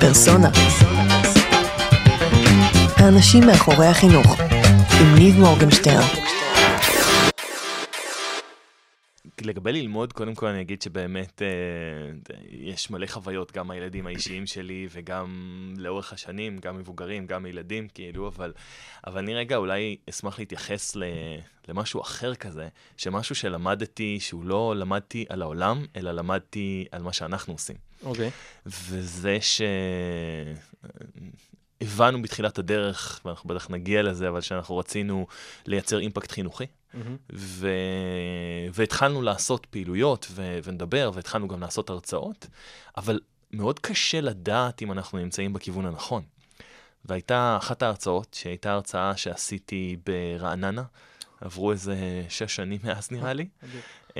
[0.00, 0.48] פרסונה.
[2.96, 4.40] האנשים מאחורי החינוך,
[5.00, 6.30] עם ניב מורגנשטרן.
[9.42, 14.88] לגבי ללמוד, קודם כל אני אגיד שבאמת אה, יש מלא חוויות, גם הילדים האישיים שלי
[14.92, 15.28] וגם
[15.76, 18.52] לאורך השנים, גם מבוגרים, גם ילדים, כאילו, אבל,
[19.06, 21.04] אבל אני רגע אולי אשמח להתייחס ל,
[21.68, 27.52] למשהו אחר כזה, שמשהו שלמדתי, שהוא לא למדתי על העולם, אלא למדתי על מה שאנחנו
[27.52, 27.89] עושים.
[28.02, 28.28] אוקיי.
[28.28, 28.30] Okay.
[28.66, 29.62] וזה ש...
[31.80, 35.26] הבנו בתחילת הדרך, ואנחנו בטח נגיע לזה, אבל שאנחנו רצינו
[35.66, 36.64] לייצר אימפקט חינוכי.
[36.64, 36.96] Mm-hmm.
[37.32, 37.68] ו...
[38.72, 40.58] והתחלנו לעשות פעילויות ו...
[40.64, 42.46] ונדבר, והתחלנו גם לעשות הרצאות,
[42.96, 46.22] אבל מאוד קשה לדעת אם אנחנו נמצאים בכיוון הנכון.
[47.04, 50.82] והייתה אחת ההרצאות, שהייתה הרצאה שעשיתי ברעננה,
[51.40, 51.96] עברו איזה
[52.28, 53.48] שש שנים מאז נראה לי.
[54.10, 54.12] Uh,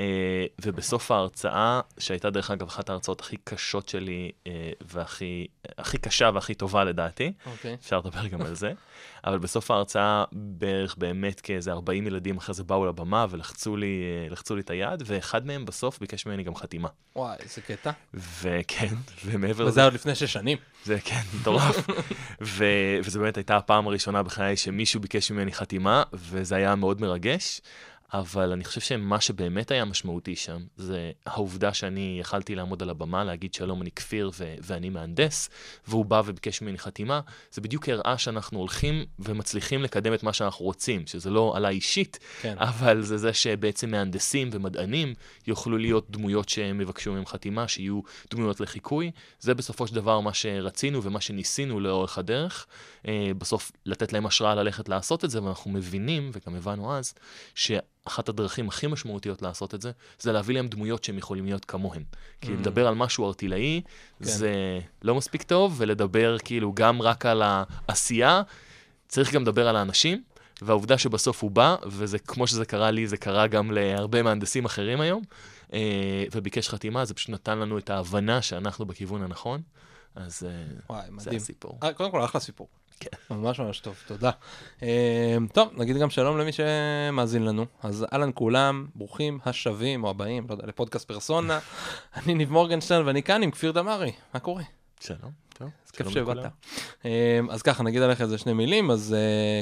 [0.61, 4.47] ובסוף ההרצאה, שהייתה דרך אגב אחת ההרצאות הכי קשות שלי, uh,
[4.81, 7.49] והכי הכי קשה והכי טובה לדעתי, okay.
[7.49, 7.73] אוקיי.
[7.73, 8.71] אפשר לדבר גם על זה,
[9.25, 14.53] אבל בסוף ההרצאה בערך באמת כאיזה 40 ילדים אחרי זה באו לבמה ולחצו לי, uh,
[14.53, 16.89] לי את היד, ואחד מהם בסוף ביקש ממני גם חתימה.
[17.15, 17.91] וואי, איזה קטע.
[18.13, 19.71] וכן, ומעבר לזה...
[19.71, 20.57] וזה עוד לפני שש שנים.
[20.85, 21.87] זה כן, מטורף.
[23.03, 27.61] וזו באמת הייתה הפעם הראשונה בחיי שמישהו ביקש ממני חתימה, וזה היה מאוד מרגש.
[28.13, 33.23] אבל אני חושב שמה שבאמת היה משמעותי שם, זה העובדה שאני יכלתי לעמוד על הבמה,
[33.23, 35.49] להגיד שלום, אני כפיר ו- ואני מהנדס,
[35.87, 40.65] והוא בא וביקש ממני חתימה, זה בדיוק הראה שאנחנו הולכים ומצליחים לקדם את מה שאנחנו
[40.65, 42.55] רוצים, שזה לא עליי אישית, כן.
[42.57, 45.13] אבל זה זה שבעצם מהנדסים ומדענים
[45.47, 49.11] יוכלו להיות דמויות שהם יבקשו מהם חתימה, שיהיו דמויות לחיקוי.
[49.39, 52.67] זה בסופו של דבר מה שרצינו ומה שניסינו לאורך הדרך.
[53.07, 57.13] אה, בסוף לתת להם השראה ללכת לעשות את זה, ואנחנו מבינים, וגם הבנו אז,
[57.55, 57.71] ש...
[58.05, 62.01] אחת הדרכים הכי משמעותיות לעשות את זה, זה להביא להם דמויות שהם יכולים להיות כמוהן.
[62.01, 62.45] Mm-hmm.
[62.45, 63.81] כי לדבר על משהו ארטילאי,
[64.19, 64.25] כן.
[64.25, 68.41] זה לא מספיק טוב, ולדבר כאילו גם רק על העשייה,
[69.07, 70.23] צריך גם לדבר על האנשים,
[70.61, 75.01] והעובדה שבסוף הוא בא, וזה כמו שזה קרה לי, זה קרה גם להרבה מהנדסים אחרים
[75.01, 75.21] היום,
[75.73, 79.61] אה, וביקש חתימה, זה פשוט נתן לנו את ההבנה שאנחנו בכיוון הנכון.
[80.15, 81.37] אז אה, וואי, זה מדהים.
[81.37, 81.79] הסיפור.
[81.83, 82.67] אה, קודם כל, אחלה סיפור.
[83.01, 83.35] כן.
[83.35, 84.31] ממש ממש טוב, תודה.
[84.83, 87.65] אה, טוב, נגיד גם שלום למי שמאזין לנו.
[87.83, 91.59] אז אהלן כולם, ברוכים השבים או הבאים, לא יודע, לפודקאסט פרסונה.
[92.17, 94.63] אני ניב מורגנשטיין ואני כאן עם כפיר דמארי, מה קורה?
[94.99, 95.31] שלום.
[95.61, 96.37] אז כיף שבאת.
[97.49, 98.91] אז ככה, נגיד עליך איזה שני מילים.
[98.91, 99.15] אז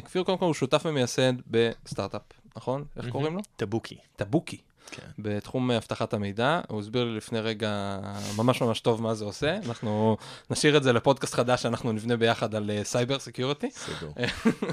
[0.06, 2.22] כפיר קודם כל הוא שותף ומייסד בסטארט-אפ,
[2.56, 2.86] נכון?
[2.98, 3.42] איך קוראים לו?
[3.56, 3.98] טבוקי.
[4.16, 4.58] טבוקי.
[4.92, 5.08] כן.
[5.20, 6.62] בתחום אבטחת המידע.
[6.68, 8.00] הוא הסביר לי לפני רגע
[8.36, 9.56] ממש ממש טוב מה זה עושה.
[9.66, 10.18] אנחנו
[10.50, 13.70] נשאיר את זה לפודקאסט חדש שאנחנו נבנה ביחד על סייבר סקיורטי.
[13.72, 14.14] סגור.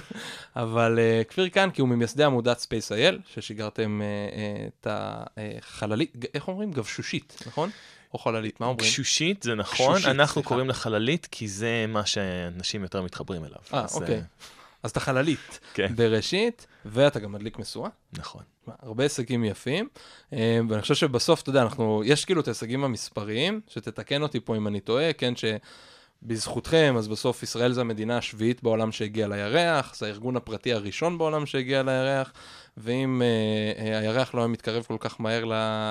[0.56, 4.00] אבל uh, כפיר כאן, כי הוא ממייסדי עמודת Space.il, ששיגרתם
[4.80, 6.72] את החללית, איך אומרים?
[6.72, 7.70] גבשושית, נכון?
[8.14, 8.88] או חללית, מה אומרים?
[8.88, 10.48] גשושית, זה נכון, גשושית, אנחנו סליחה.
[10.48, 13.58] קוראים לחללית, כי זה מה שאנשים יותר מתחברים אליו.
[13.74, 14.22] אה, אוקיי.
[14.86, 15.92] אז אתה חללית כן.
[15.96, 17.90] בראשית, ואתה גם מדליק משואה.
[18.12, 18.42] נכון.
[18.66, 19.88] הרבה הישגים יפים,
[20.32, 24.56] אה, ואני חושב שבסוף, אתה יודע, אנחנו, יש כאילו את ההישגים המספריים, שתתקן אותי פה
[24.56, 30.06] אם אני טועה, כן, שבזכותכם, אז בסוף ישראל זה המדינה השביעית בעולם שהגיעה לירח, זה
[30.06, 32.32] הארגון הפרטי הראשון בעולם שהגיע לירח,
[32.76, 35.44] ואם uh, uh, הירח לא היה מתקרב כל כך מהר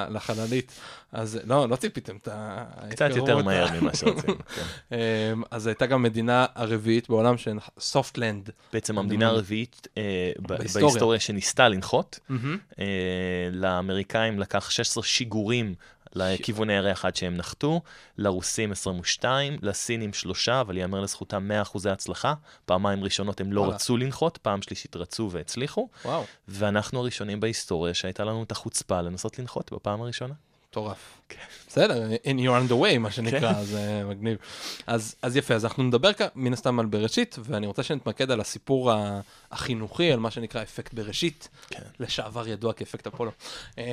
[0.09, 0.79] לחללית,
[1.12, 2.66] אז לא, לא ציפיתם את ה...
[2.90, 4.96] קצת יותר מהר ממה שרצינו, כן.
[4.96, 8.50] אמ, אז הייתה גם מדינה הרביעית בעולם של סופטלנד.
[8.73, 9.97] בעצם המדינה הרביעית uh,
[10.41, 12.19] בהיסטוריה שניסתה לנחות.
[12.29, 12.34] Mm-hmm.
[12.72, 12.78] Uh,
[13.52, 15.75] לאמריקאים לקח 16 שיגורים
[16.16, 17.81] לכיוון הירח עד שהם נחתו,
[18.18, 22.34] לרוסים 22, לסינים 3, אבל ייאמר לזכותם 100% הצלחה.
[22.66, 23.76] פעמיים ראשונות הם לא וואלה.
[23.76, 25.90] רצו לנחות, פעם שלישית רצו והצליחו.
[26.06, 26.24] וואו.
[26.48, 30.34] ואנחנו הראשונים בהיסטוריה שהייתה לנו את החוצפה לנסות לנחות בפעם הראשונה.
[30.75, 31.22] מטורף.
[31.30, 31.41] כן.
[31.68, 33.63] בסדר, in you're on the way, מה שנקרא, כן.
[33.63, 34.38] זה מגניב.
[34.88, 38.40] אז, אז יפה, אז אנחנו נדבר כאן מן הסתם על בראשית, ואני רוצה שנתמקד על
[38.40, 38.91] הסיפור
[39.52, 41.80] החינוכי, על מה שנקרא אפקט בראשית, כן.
[42.00, 43.31] לשעבר ידוע כאפקט אפולו,
[43.78, 43.84] אמ,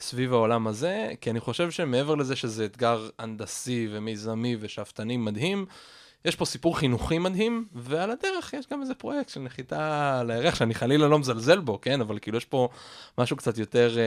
[0.00, 5.66] סביב העולם הזה, כי אני חושב שמעבר לזה שזה אתגר הנדסי ומיזמי ושאפתני מדהים,
[6.24, 10.54] יש פה סיפור חינוכי מדהים, ועל הדרך יש גם איזה פרויקט של נחיתה על הירח,
[10.54, 12.00] שאני חלילה לא מזלזל בו, כן?
[12.00, 12.68] אבל כאילו יש פה
[13.18, 14.02] משהו קצת יותר אה,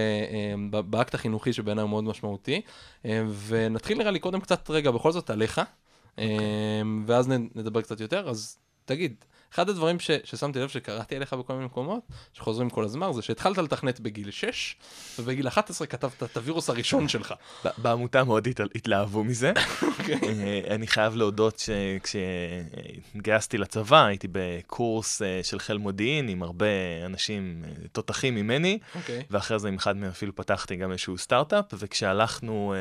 [0.75, 2.61] אה, באקט החינוכי שבעיניי הוא מאוד משמעותי.
[3.05, 5.61] אה, ונתחיל נראה לי קודם קצת רגע בכל זאת עליך, okay.
[5.61, 6.37] אוקיי.
[6.37, 8.29] אה, ואז נדבר קצת יותר.
[8.29, 11.99] אז תגיד, אחד הדברים ש, ששמתי לב שקראתי עליך בכל מיני מקומות,
[12.33, 14.75] שחוזרים כל הזמן, זה שהתחלת לתכנת בגיל 6,
[15.19, 17.33] ובגיל 11 כתבת את הווירוס הראשון שלך.
[17.77, 19.53] בעמותה מאוד הת- התלהבו מזה.
[19.81, 20.15] אוקיי.
[20.23, 26.65] אה, אני חייב להודות שכשהתגייסתי לצבא, הייתי בקורס אה, של חיל מודיעין עם הרבה
[27.05, 29.23] אנשים אה, תותחים ממני, אוקיי.
[29.31, 32.73] ואחרי זה עם אחד מהם אפילו פתחתי גם איזשהו סטארט-אפ, וכשהלכנו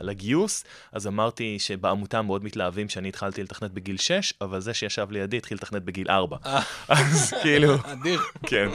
[0.00, 5.36] לגיוס, אז אמרתי שבעמותה מאוד מתלהבים שאני התחלתי לתכנת בגיל 6, אבל זה שישב לידי
[5.36, 6.36] התחיל לתכנת בגיל 4.
[6.46, 6.62] אה.
[6.88, 8.20] אז כאילו, אדיר.
[8.46, 8.68] כן.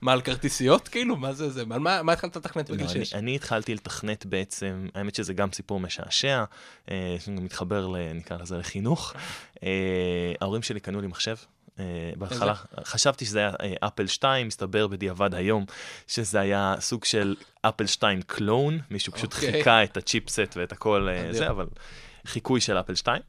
[0.00, 1.16] מה, על כרטיסיות כאילו?
[1.16, 1.64] מה זה זה?
[1.64, 3.14] מה התחלת לתכנת בגיל לא, אני, 6?
[3.14, 6.44] אני התחלתי לתכנת בעצם, האמת שזה גם סיפור משעשע,
[6.90, 9.14] אה, מתחבר, נקרא לזה, לחינוך.
[9.62, 9.68] אה,
[10.40, 11.36] ההורים שלי קנו לי מחשב.
[12.16, 12.54] בהתחלה
[12.84, 15.64] חשבתי שזה היה אפל 2, מסתבר בדיעבד היום
[16.06, 19.52] שזה היה סוג של אפל 2 קלון, מישהו פשוט אוקיי.
[19.52, 21.08] חיכה את הצ'יפסט ואת הכל.
[21.30, 21.66] זה, אבל
[22.26, 23.22] חיקוי של אפל 2.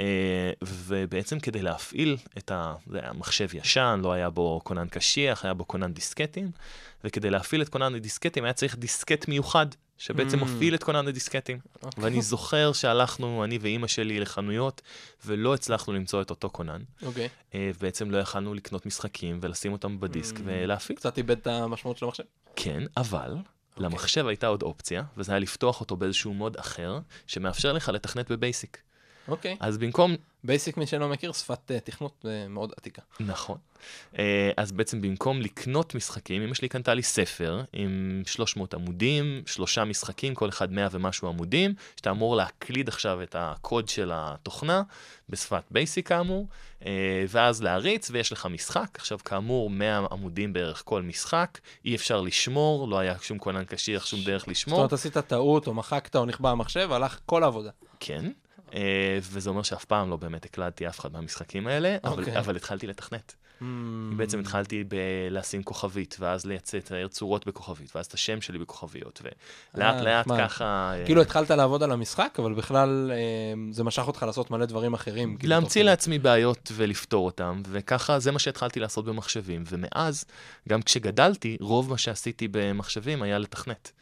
[0.00, 2.74] אה, ובעצם כדי להפעיל את ה...
[2.86, 6.50] זה היה מחשב ישן, לא היה בו כונן קשיח, היה בו כונן דיסקטים,
[7.04, 9.66] וכדי להפעיל את כונן הדיסקטים היה צריך דיסקט מיוחד,
[9.98, 10.44] שבעצם Mm.
[10.44, 11.58] מפעיל את כונן הדיסקטים.
[11.82, 12.04] אוקיי.
[12.04, 14.82] ואני זוכר שהלכנו, אני ואימא שלי, לחנויות,
[15.26, 16.82] ולא הצלחנו למצוא את אותו כונן.
[17.02, 17.28] אוקיי.
[17.54, 20.40] אה, ובעצם לא יכלנו לקנות משחקים ולשים אותם בדיסק Mm.
[20.44, 20.98] ולהפעיל.
[20.98, 22.24] קצת איבד את המשמעות של המחשב.
[22.56, 23.34] כן, אבל
[23.78, 28.78] למחשב הייתה עוד אופציה, וזה היה לפתוח אותו באיזשהו מוד אחר, שמאפשר לך לתכנת בבייסיק.
[29.28, 29.56] אוקיי.
[29.60, 33.02] אז במקום בייסיק, מי שלא מכיר, שפת אה, תכנות אה, מאוד עתיקה.
[33.20, 33.58] נכון.
[34.18, 39.84] אה, אז בעצם במקום לקנות משחקים, אמא שלי קנתה לי ספר עם 300 עמודים, שלושה
[39.84, 44.82] משחקים, כל אחד 100 ומשהו עמודים, שאתה אמור להקליד עכשיו את הקוד של התוכנה
[45.28, 46.48] בשפת בייסיק כאמור,
[46.86, 48.88] אה, ואז להריץ, ויש לך משחק.
[48.94, 54.06] עכשיו, כאמור, 100 עמודים בערך כל משחק, אי אפשר לשמור, לא היה שום כונן קשיח,
[54.06, 54.78] שום דרך זאת לשמור.
[54.78, 57.70] אומרת, עשית טעות, או מחקת, או נכבה המחשב, הלך כל העבודה.
[58.00, 58.30] כן.
[58.74, 62.38] אה, וזה אומר שאף פעם לא באמת הקלדתי אף אחד מהמשחקים האלה, אבל, אוקיי.
[62.38, 63.34] אבל התחלתי לתכנת.
[63.60, 63.64] Mm.
[64.16, 69.22] בעצם התחלתי בלשים כוכבית, ואז לייצא, לתאר צורות בכוכבית, ואז את השם שלי בכוכביות,
[69.74, 70.26] ולאט אה, לאט.
[70.38, 70.92] ככה...
[70.94, 73.12] אה, כאילו התחלת לעבוד על המשחק, אבל בכלל
[73.70, 75.36] זה משך אותך לעשות מלא דברים אחרים.
[75.36, 75.82] כאילו, להמציא.
[75.82, 80.24] לעצמי בעיות ולפתור אותם, וככה זה מה שהתחלתי לעשות במחשבים, ומאז,
[80.68, 83.92] גם כשגדלתי, רוב מה שעשיתי במחשבים היה לתכנת.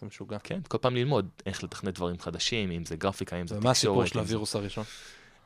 [0.00, 0.38] זה משוגע.
[0.38, 3.94] כן, כל פעם ללמוד איך לתכנת דברים חדשים, אם זה גרפיקה, אם זה ומה הסיפור
[3.94, 4.08] תקשורת.
[4.08, 4.84] של הווירוס הראשון?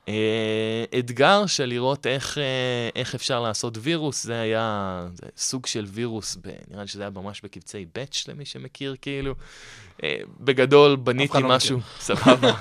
[0.09, 5.87] אה, אתגר של לראות איך, אה, איך אפשר לעשות וירוס, זה היה זה סוג של
[5.89, 9.35] וירוס, ב, נראה לי שזה היה ממש בקבצי באץ' למי שמכיר, כאילו.
[10.03, 12.53] אה, בגדול בניתי לא משהו, סבבה.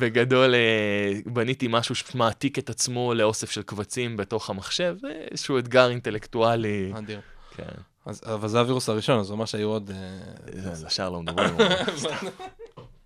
[0.00, 0.54] בגדול
[1.26, 6.92] בניתי משהו שמעתיק את עצמו לאוסף של קבצים בתוך המחשב, זה איזשהו אתגר אינטלקטואלי.
[6.98, 7.20] אדיר.
[7.56, 7.64] כן,
[8.06, 9.90] אז, אבל זה הווירוס הראשון, אז זה אומר שהיו עוד...
[9.90, 11.54] אה, זה- לשאר לא מדברים.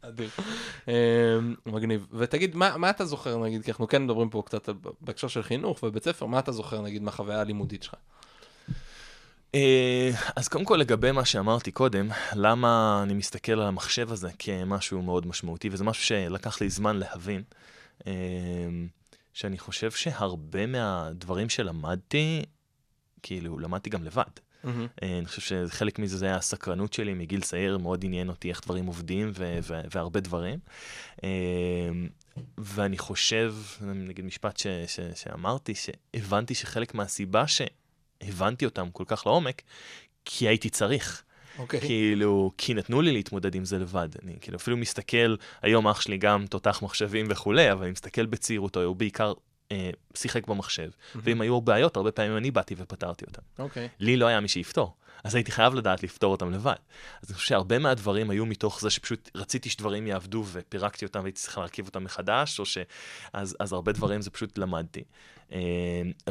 [0.00, 0.28] אדיר.
[0.88, 0.92] אמ,
[1.66, 2.06] מגניב.
[2.12, 4.68] ותגיד, מה, מה אתה זוכר, נגיד, כי אנחנו כן מדברים פה קצת
[5.00, 7.94] בהקשר של חינוך ובית ספר, מה אתה זוכר, נגיד, מהחוויה הלימודית שלך?
[9.54, 15.02] אה, אז קודם כל לגבי מה שאמרתי קודם, למה אני מסתכל על המחשב הזה כמשהו
[15.02, 17.42] מאוד משמעותי, וזה משהו שלקח לי זמן להבין,
[18.06, 18.12] אה,
[19.32, 22.44] שאני חושב שהרבה מהדברים שלמדתי,
[23.22, 24.24] כאילו, למדתי גם לבד.
[24.64, 24.86] מהמם.
[25.02, 28.60] אה, אני חושב שחלק מזה זה היה הסקרנות שלי מגיל צעיר, מאוד עניין אותי איך
[28.64, 30.58] דברים עובדים ו- ו- והרבה דברים.
[31.24, 31.28] אה,
[32.58, 39.62] ואני חושב, נגיד משפט ש- ש- שאמרתי, שהבנתי שחלק מהסיבה שהבנתי אותם כל כך לעומק,
[40.24, 41.22] כי הייתי צריך.
[41.58, 41.80] אוקיי.
[41.80, 44.08] כאילו, כי נתנו לי להתמודד עם זה לבד.
[44.22, 48.82] אני כאילו אפילו מסתכל, היום אח שלי גם תותח מחשבים וכולי, אבל אני מסתכל בצעירותו,
[48.82, 49.32] הוא בעיקר
[49.74, 53.42] אה, שיחק במחשב, ואם היו בעיות, הרבה פעמים אני באתי ופתרתי אותם.
[53.58, 53.88] אוקיי.
[54.00, 54.94] לי לא היה מי שיפתור.
[55.24, 56.74] אז הייתי חייב לדעת לפתור אותם לבד.
[57.22, 61.40] אז אני חושב שהרבה מהדברים היו מתוך זה שפשוט רציתי שדברים יעבדו ופירקתי אותם והייתי
[61.40, 62.78] צריך להרכיב אותם מחדש, או ש...
[63.32, 65.04] אז, אז הרבה דברים זה פשוט למדתי.
[65.52, 65.60] אה,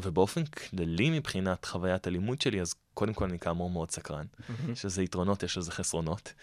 [0.03, 4.25] ובאופן כללי מבחינת חוויית הלימוד שלי, אז קודם כל אני כאמור מאוד סקרן.
[4.71, 6.33] יש לזה יתרונות, יש לזה חסרונות.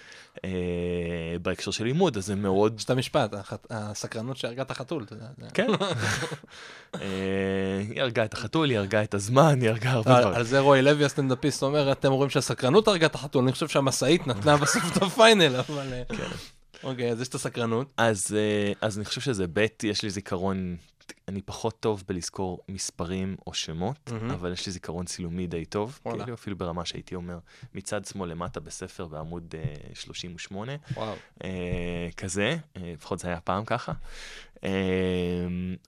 [0.44, 0.50] אה,
[1.42, 2.74] בהקשר של לימוד, אז זה מאוד...
[2.78, 3.30] יש את המשפט,
[3.70, 5.26] הסקרנות שהרגה את החתול, אתה יודע.
[5.54, 5.68] כן.
[6.94, 10.36] אה, היא הרגה את החתול, היא הרגה את הזמן, היא הרגה הרבה דברים.
[10.36, 14.26] על זה רועי לוי הסטנדאפיסט אומר, אתם רואים שהסקרנות הרגה את החתול, אני חושב שהמשאית
[14.26, 15.92] נתנה בסוף את הפיינל, אבל...
[15.92, 16.28] אה, כן.
[16.82, 17.86] אוקיי, אז יש את הסקרנות.
[17.96, 18.36] אז,
[18.80, 20.76] אז אני חושב שזה ב', יש לי זיכרון,
[21.28, 24.30] אני פחות טוב בלזכור מספרים או שמות, מהמם.
[24.30, 26.24] אבל יש לי זיכרון צילומי די טוב, וואלה.
[26.24, 27.38] כאילו אפילו ברמה שהייתי אומר,
[27.74, 31.14] מצד שמאל למטה בספר בעמוד אה, 38, וואו.
[31.44, 33.92] אה, כזה, אה, לפחות זה היה פעם ככה.
[34.64, 34.70] אה,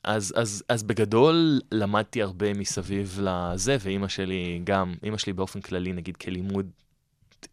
[0.05, 5.93] אז, אז, אז בגדול למדתי הרבה מסביב לזה, ואימא שלי גם, אימא שלי באופן כללי,
[5.93, 6.71] נגיד כלימוד,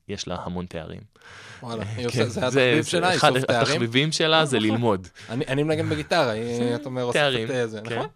[0.10, 1.02] יש לה המון תארים.
[1.64, 3.62] וואלה, היא כן, זה התחביב שלה, אחד איסוף תארים.
[3.62, 5.08] התחביבים שלה זה ללמוד.
[5.30, 6.34] אני אני מנגן בגיטרה,
[6.76, 7.96] אתה אומר, אוספת אה, זה, כן.
[7.96, 8.08] נכון?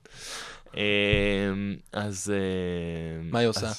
[0.78, 2.34] אמ, אז...
[2.36, 3.72] אה, מה היא עושה?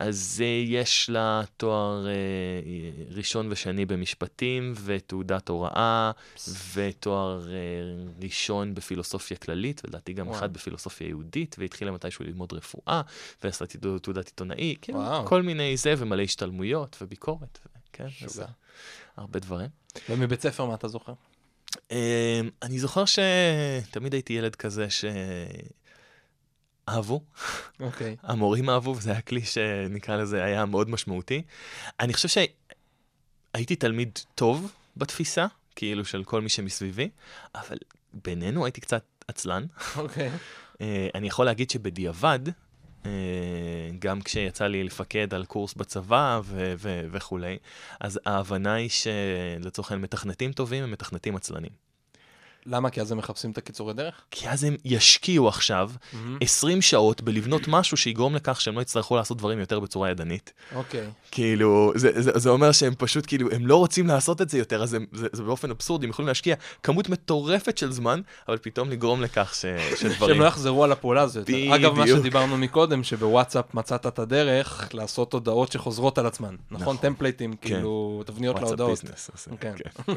[0.00, 2.12] אז- אה, יש לה תואר אה,
[3.10, 6.10] ראשון ושני במשפטים, ותעודת הוראה,
[6.74, 7.54] ותואר אה,
[8.22, 10.38] ראשון בפילוסופיה כללית, ולדעתי גם וואו.
[10.38, 13.00] אחד בפילוסופיה יהודית, והתחילה מתישהו ללמוד רפואה,
[13.44, 15.26] ועשתה תעוד- תעודת עיתונאי, כאילו, וואו.
[15.26, 17.58] כל מיני זה, ומלא השתלמויות וביקורת,
[17.92, 18.42] כן, אז.
[19.16, 19.68] הרבה דברים.
[20.08, 21.12] ומבית ספר, מה אתה זוכר?
[21.90, 21.96] אמ,
[22.62, 24.86] אני זוכר שתמיד הייתי ילד כזה
[26.90, 27.20] שאהבו,
[27.80, 28.16] אוקיי.
[28.22, 31.42] המורים אהבו, וזה היה כלי שנקרא לזה, היה מאוד משמעותי.
[32.00, 37.10] אני חושב שהייתי תלמיד טוב בתפיסה, כאילו של כל מי שמסביבי,
[37.54, 37.76] אבל
[38.12, 39.66] בינינו הייתי קצת עצלן.
[39.96, 40.30] אוקיי.
[40.80, 42.38] אה, אני יכול להגיד שבדיעבד,
[43.06, 43.10] אה,
[43.98, 47.58] גם כשיצא לי לפקד על קורס בצבא ו- ו- וכולי,
[48.00, 51.89] אז ההבנה היא שלצורך העניין מתכנתים טובים הם מתכנתים עצלנים.
[52.66, 52.90] למה?
[52.90, 54.14] כי אז הם מחפשים את הקיצורי דרך?
[54.30, 55.90] כי אז הם ישקיעו עכשיו
[56.40, 60.52] 20 שעות בלבנות משהו שיגרום לכך שהם לא יצטרכו לעשות דברים יותר בצורה ידנית.
[60.74, 61.06] אוקיי.
[61.30, 64.82] כאילו, זה, זה, זה אומר שהם פשוט, כאילו, הם לא רוצים לעשות את זה יותר,
[64.82, 68.90] אז הם, זה, זה באופן אבסורדי, הם יכולים להשקיע כמות מטורפת של זמן, אבל פתאום
[68.90, 69.64] לגרום לכך ש,
[70.00, 70.34] שדברים...
[70.34, 71.44] שהם לא יחזרו על הפעולה הזאת.
[71.44, 71.74] בדיוק.
[71.74, 76.56] אגב, מה שדיברנו מקודם, שבוואטסאפ מצאת את הדרך לעשות הודעות שחוזרות על עצמן.
[76.70, 76.82] נכון?
[76.82, 76.96] נכון.
[76.96, 79.00] טמפלייטים, כאילו, תבניות וואטסאפ להודעות.
[79.00, 79.74] ביזנס, אז, כן.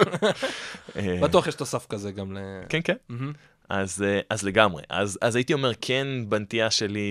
[0.96, 2.40] אה, בטוח יש תוסף כזה גם ל...
[2.70, 2.96] כן, כן.
[3.10, 3.34] מהמם.
[3.70, 4.84] אז, אה, אז לגמרי.
[4.90, 7.10] אז, אז הייתי אומר, כן, בנטייה שלי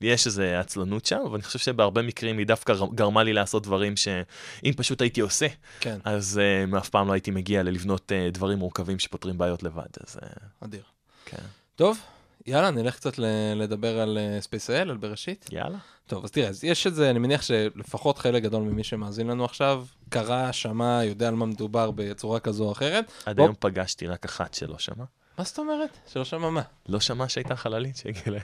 [0.00, 3.96] יש איזו עצלנות שם, אבל אני חושב שבהרבה מקרים היא דווקא גרמה לי לעשות דברים
[3.96, 5.46] שאם פשוט הייתי עושה,
[5.80, 6.40] כן, אז
[6.72, 9.86] uh, אף פעם לא הייתי מגיע ללבנות uh, דברים מורכבים שפותרים בעיות לבד.
[10.06, 10.82] אז uh, אדיר.
[11.24, 11.42] כן.
[11.76, 11.98] טוב,
[12.46, 15.48] יאללה, נלך קצת ל- לדבר על SpaceIL, על בראשית.
[15.52, 15.78] יאללה.
[16.06, 19.44] טוב, אז תראה, אז יש את זה, אני מניח שלפחות חלק גדול ממי שמאזין לנו
[19.44, 19.84] עכשיו,
[20.14, 23.12] קרא, שמע, יודע על מה מדובר בצורה כזו או אחרת.
[23.26, 25.04] עד בוא- היום פגשתי רק אחת שלא שמע.
[25.38, 25.90] מה זאת אומרת?
[26.12, 26.62] שלא שמע מה?
[26.88, 28.38] לא שמע שהייתה חללית שהגיעה ל...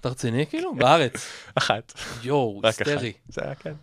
[0.00, 0.74] אתה רציני כאילו?
[0.74, 1.12] בארץ.
[1.58, 1.92] אחת.
[2.22, 2.60] יואו.
[2.64, 3.12] היסטרי.
[3.28, 3.74] זה היה כן.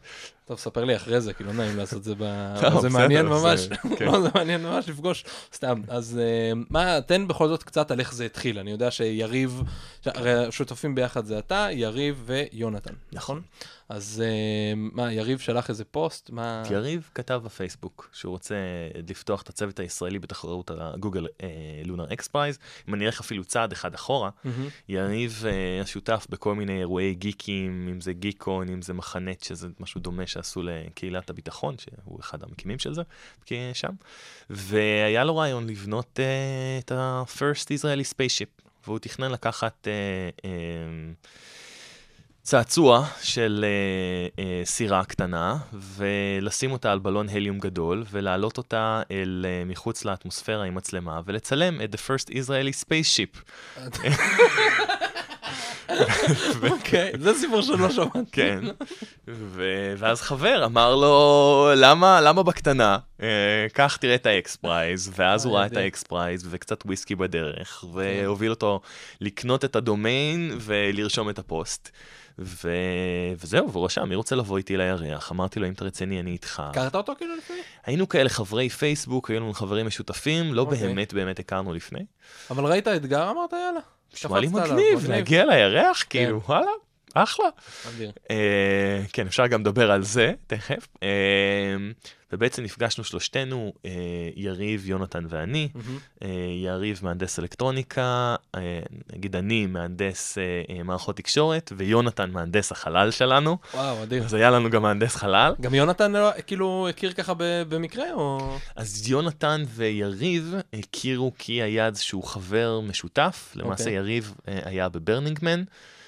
[0.45, 2.23] טוב, ספר לי אחרי זה, כי לא נעים לעשות את זה ב...
[2.81, 3.67] זה מעניין ממש.
[3.97, 4.11] כן.
[4.23, 5.25] זה מעניין ממש לפגוש.
[5.53, 5.81] סתם.
[5.87, 8.59] אז אה, מה, תן בכל זאת קצת על איך זה התחיל.
[8.59, 9.61] אני יודע שיריב,
[10.05, 13.41] הרי השותפים ביחד זה אתה, יריב ויונתן, נכון?
[13.89, 16.29] אז אה, מה, יריב שלח איזה פוסט?
[16.29, 16.63] מה...
[16.71, 18.55] יריב כתב בפייסבוק שהוא רוצה
[19.07, 21.27] לפתוח את הצוות הישראלי בתחרות ה
[21.85, 22.59] Google Lunar XPRIZE.
[22.87, 24.29] אם אני אלך אפילו צעד אחד אחורה.
[24.89, 30.01] יריב אה, השותף בכל מיני אירועי גיקים, אם זה גיקון, אם זה מחנט, שזה משהו
[30.01, 33.01] דומה שעשו לקהילת הביטחון, שהוא אחד המקימים של זה,
[33.73, 33.91] שם.
[34.49, 39.87] והיה לו רעיון לבנות אה, את ה-first Israeli spaceship, והוא תכנן לקחת...
[39.87, 41.13] אה, אה,
[42.45, 49.45] צעצוע של אה, אה, סירה קטנה, ולשים אותה על בלון הליום גדול, ולהעלות אותה אל
[49.47, 53.37] אה, מחוץ לאטמוספירה עם מצלמה, ולצלם את The First Israeli Spaceship.
[56.71, 58.31] אוקיי, זה סיפור שלא שמעתי.
[58.31, 58.59] כן.
[59.97, 62.97] ואז חבר אמר לו, למה, בקטנה?
[63.21, 65.77] אה, קח תראה את ה XPRIZE, ואז הוא אה, ראה את.
[65.77, 68.81] ה XPRIZE וקצת וויסקי בדרך, והוביל אותו
[69.21, 71.89] לקנות את הדומיין ולרשום את הפוסט.
[72.39, 72.71] ו...
[73.43, 75.31] וזהו, והוא רשם, מי רוצה לבוא איתי לירח?
[75.31, 76.63] אמרתי לו, אם אתה רציני, אני איתך.
[76.65, 77.55] הכרת אותו כאילו לפני?
[77.85, 80.77] היינו כאלה חברי פייסבוק, היו לנו חברים משותפים, לא אוקיי.
[80.77, 82.05] באמת באמת הכרנו לפני.
[82.49, 83.79] אבל ראית אתגר, אמרת יאללה.
[84.15, 86.71] נשמע לי מגניב, להגיע לירח, כאילו, וואלה,
[87.13, 87.45] אחלה.
[88.31, 90.87] אה, כן, אפשר גם לדבר על זה תכף.
[92.35, 93.91] ובעצם נפגשנו שלושתנו, אה,
[94.35, 95.69] יריב, יונתן ואני.
[96.23, 96.27] אה,
[96.63, 98.79] יריב מהנדס אלקטרוניקה, אה,
[99.13, 100.37] נגיד אני מהנדס
[100.85, 103.57] מערכות תקשורת, ויונתן מהנדס החלל שלנו.
[103.73, 104.23] וואו, אדיר.
[104.23, 105.53] אז היה לנו גם מהנדס חלל.
[105.61, 106.13] גם יונתן
[106.47, 108.57] כאילו הכיר ככה במקרה, או...
[108.75, 113.53] אז יונתן ויריב הכירו כי היה איזשהו חבר משותף.
[113.55, 113.95] למעשה אוקיי.
[113.95, 115.63] יריב היה בברנינגמן.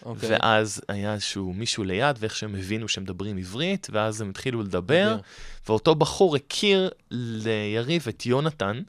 [0.08, 0.30] אוקיי.
[0.30, 5.14] ואז היה איזשהו מישהו ליד, ואיך שהם הבינו שהם מדברים עברית, ואז הם התחילו לדבר,
[5.14, 5.22] אדיר.
[5.70, 8.82] ואותו בחור הכיר ליריב את יונתן.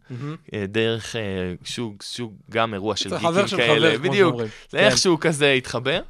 [0.55, 1.21] אה, דרך אה,
[1.65, 4.41] שהוא, שהוא גם אירוע של גיקים של כאלה, חבר, בדיוק.
[4.71, 5.17] זה כן.
[5.21, 6.01] כזה התחבר.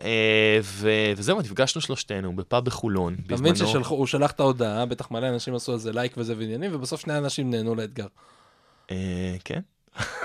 [0.00, 5.28] אה, ו- וזהו, נפגשנו שלושתנו בפאב בחולון, אתה מבין שהוא שלח את ההודעה, בטח מלא
[5.28, 8.06] אנשים עשו על זה לייק וזה ועניינים, ובסוף שני אנשים נהנו לאתגר.
[9.44, 9.60] כן,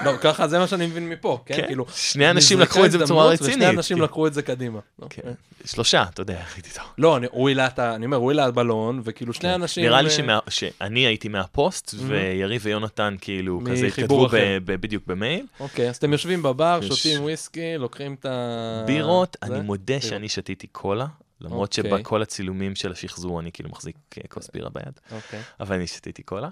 [0.06, 1.56] לא, ככה זה מה שאני מבין מפה, כן?
[1.56, 3.52] כן, כאילו, שני אנשים לקחו את זה בצורה רצינית.
[3.56, 4.04] ושני אנשים כן.
[4.04, 4.80] לקחו את זה קדימה.
[5.02, 5.22] לא, כן.
[5.28, 5.32] אה.
[5.66, 6.82] שלושה, אתה יודע, איך הייתי איתו.
[6.98, 7.96] לא, אני- הוא העלה את ה...
[7.96, 9.54] אני אומר, הוא העלה בלון, וכאילו שני כן.
[9.62, 9.86] אנשים...
[9.86, 12.04] נראה לי אה, שמה- שאני הייתי מהפוסט, Mhm.
[12.08, 14.28] ויריב ויונתן כאילו כזה התכתבו.
[14.28, 15.46] ב- ב- בדיוק במייל.
[15.60, 18.84] אוקיי, אז אתם יושבים בבר, שותים וויסקי, לוקחים את ה...
[18.88, 19.38] בירות?
[19.44, 20.02] אני מודה.
[20.02, 21.06] שאני שתיתי קולה.
[21.42, 21.92] למרות אוקיי.
[21.92, 25.42] שבכל הצילומים של השחזור אני כאילו מחזיק אה, כוס בירה ביד, אוקיי.
[25.60, 26.50] אבל אני שתיתי קולה.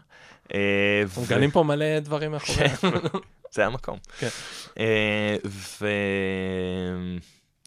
[0.54, 2.70] אה, אנחנו ו- מגלים פה מלא דברים מאחורי.
[2.70, 2.88] כן,
[3.56, 3.98] זה המקום.
[4.20, 4.28] כן.
[4.80, 5.88] אה, ו...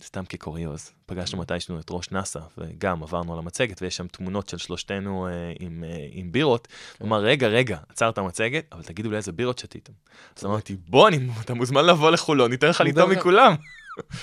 [0.04, 4.58] סתם כקוריוז, פגשנו מתישהו את ראש נאסא, וגם עברנו על המצגת, ויש שם תמונות של
[4.58, 6.68] שלושתנו אה, עם, אה, עם בירות.
[6.98, 9.92] הוא אמר, רגע, רגע, עצר את המצגת, אבל תגידו לי איזה בירות שתיתם.
[10.36, 11.10] אז אמרתי, בוא,
[11.40, 13.54] אתה מוזמן לבוא לחולון, ניתן לך לטעום לך." מכולם.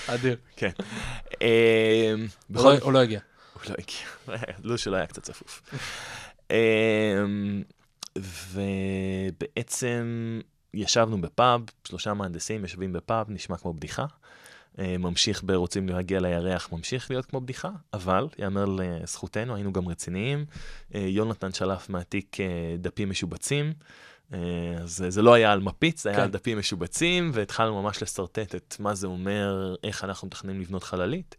[0.06, 0.36] אדיר.
[0.56, 0.70] כן.
[0.78, 1.36] הוא
[2.50, 3.20] בכל לא- הוא לא הגיע.
[3.54, 5.62] הוא לא הגיע, לו שלא היה קצת צפוף.
[6.50, 7.62] אמ,
[9.38, 10.40] ובעצם
[10.74, 14.06] ישבנו בפאב, שלושה מהנדסים יושבים בפאב, נשמע כמו בדיחה.
[14.78, 20.44] אה, ממשיך ברוצים להגיע לירח, ממשיך להיות כמו בדיחה, אבל יאמר לזכותנו, היינו גם רציניים.
[20.94, 22.46] אה, יונתן שלף מהתיק אה,
[22.78, 23.72] דפים משובצים.
[24.34, 24.38] אה,
[24.82, 26.22] אז זה לא היה על מפיץ, זה היה כן.
[26.22, 31.36] על דפים משובצים, והתחלנו ממש לשרטט את מה זה אומר, איך אנחנו מתכננים לבנות חללית.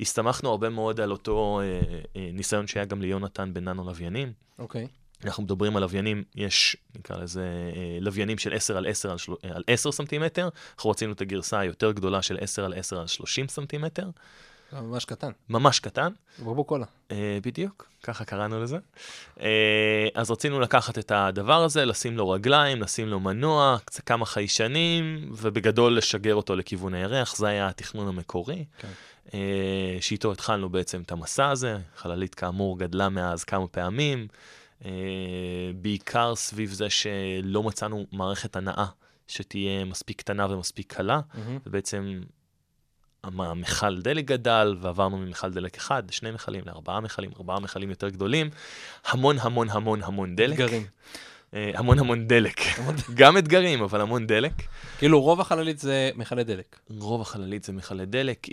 [0.00, 1.80] הסתמכנו הרבה מאוד על אותו אה,
[2.16, 4.32] אה, ניסיון שהיה גם ליונתן בננו לוויינים.
[4.58, 4.86] אוקיי.
[5.24, 7.46] אנחנו מדברים על לוויינים, יש, נקרא לזה,
[7.76, 9.32] אה, לוויינים של 10 על 10 על, של...
[9.42, 13.48] על 10 סנטימטר, אנחנו רצינו את הגרסה היותר גדולה של 10 על 10 על 30
[13.48, 14.10] סנטימטר, זה
[14.72, 15.30] ממש קטן.
[15.48, 16.86] ממש קטן, בקבוק קולה.
[17.10, 18.78] אה, בדיוק, ככה קראנו לזה.
[19.40, 24.26] אה, אז רצינו לקחת את הדבר הזה, לשים לו רגליים, לשים לו מנוע, קצת כמה
[24.26, 28.64] חיישנים, ובגדול לשגר אותו לכיוון הירח, זה היה התכנון המקורי.
[28.78, 28.88] כן.
[29.34, 34.26] אה, שאיתו התחלנו בעצם את המסע הזה, חללית כאמור גדלה מאז כמה פעמים,
[34.84, 34.90] אה,
[35.74, 38.86] בעיקר סביב זה שלא מצאנו מערכת הנעה
[39.28, 41.58] שתהיה מספיק קטנה ומספיק קלה, מהמם.
[41.66, 42.20] ובעצם
[43.24, 48.50] המכל דלק גדל, ועברנו ממכל דלק אחד לשני מכלים, לארבעה מכלים, ארבעה מכלים יותר גדולים,
[49.06, 50.52] המון המון המון המון דלק.
[50.52, 50.86] אתגרים.
[51.54, 52.60] אה, המון המון דלק.
[53.14, 54.52] גם אתגרים, אבל המון דלק.
[54.98, 56.78] כאילו רוב החללית זה מכלי דלק.
[56.90, 58.46] רוב החללית זה מכלי דלק.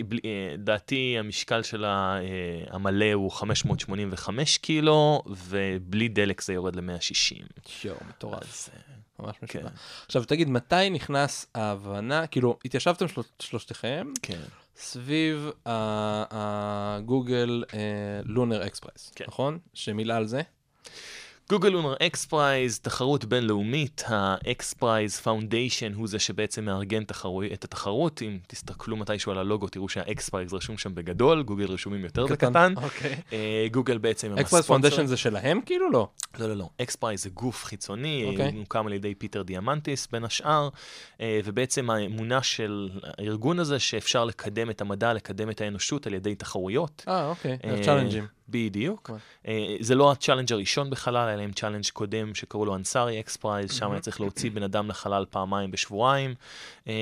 [0.58, 2.24] דעתי המשקל שלה אה,
[2.70, 7.44] המלא הוא 585 קילו, ובלי דלק זה יורד ל-160.
[7.84, 8.68] יואו, מטורף.
[9.18, 9.68] ממש כן, משוגע.
[10.06, 14.40] עכשיו תגיד, מתי נכנס ההבנה, כאילו, התיישבתם של- שלושתכם כן.
[14.76, 15.50] סביב
[16.30, 17.64] ה Google
[18.24, 19.24] Lunar XPRIZE, כן.
[19.28, 19.58] נכון?
[19.74, 20.42] שמילא על זה?
[21.50, 27.42] Google Lunar XPRIZE, תחרות בינלאומית, ה XPRIZE Foundation הוא זה שבעצם מארגן תחרו...
[27.42, 28.22] את התחרות.
[28.22, 32.74] אם תסתכלו מתישהו על הלוגו, תראו שה XPRIZE רשום שם בגדול, גוגל רשומים יותר בקטן.
[32.76, 33.16] אוקיי.
[33.32, 34.88] אה, גוגל בעצם הם אקספרס הספונסר.
[34.88, 35.90] Foundation זה שלהם כאילו?
[35.90, 36.08] לא.
[36.38, 36.68] לא, לא, לא.
[36.82, 38.50] XPRIZE זה גוף חיצוני, אוקיי.
[38.50, 40.68] הוא הוקם על ידי פיטר דיאמנטיס בין השאר,
[41.20, 46.34] אה, ובעצם האמונה של הארגון הזה שאפשר לקדם את המדע, לקדם את האנושות על ידי
[46.34, 47.04] תחרויות.
[47.08, 47.58] אה, אוקיי.
[47.64, 48.39] אה, challenge ים.
[48.50, 49.10] בדיוק.
[49.10, 49.18] נכון.
[49.48, 53.72] אה, זה לא ה challenge הראשון בחלל, היה להם challenge קודם שקראו לו Ansari XPRIZE,
[53.72, 56.34] שם היה צריך להוציא בן אדם לחלל פעמיים בשבועיים.
[56.88, 56.94] אה,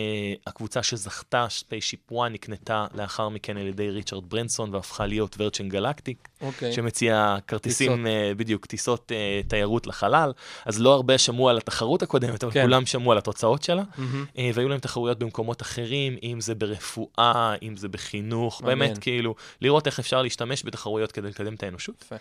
[0.47, 6.29] הקבוצה שזכתה, SpaceShip 1, נקנתה לאחר מכן על ידי ריצ'רד ברנסון והפכה להיות Virgin Galactic,
[6.41, 6.73] אוקיי.
[6.73, 8.07] שמציע כרטיסים, טיסות.
[8.07, 10.33] אה, בדיוק, טיסות אה, תיירות לחלל.
[10.65, 12.63] אז לא הרבה שמעו על התחרות הקודמת, אבל כן.
[12.63, 13.83] כולם שמעו על התוצאות שלה.
[13.99, 14.25] מהמם.
[14.39, 18.79] אה, והיו להם תחרויות במקומות אחרים, אם זה ברפואה, אם זה בחינוך, מעניין.
[18.79, 22.03] באמת כאילו, לראות איך אפשר להשתמש בתחרויות כדי לקדם את האנושות.
[22.03, 22.17] יפה.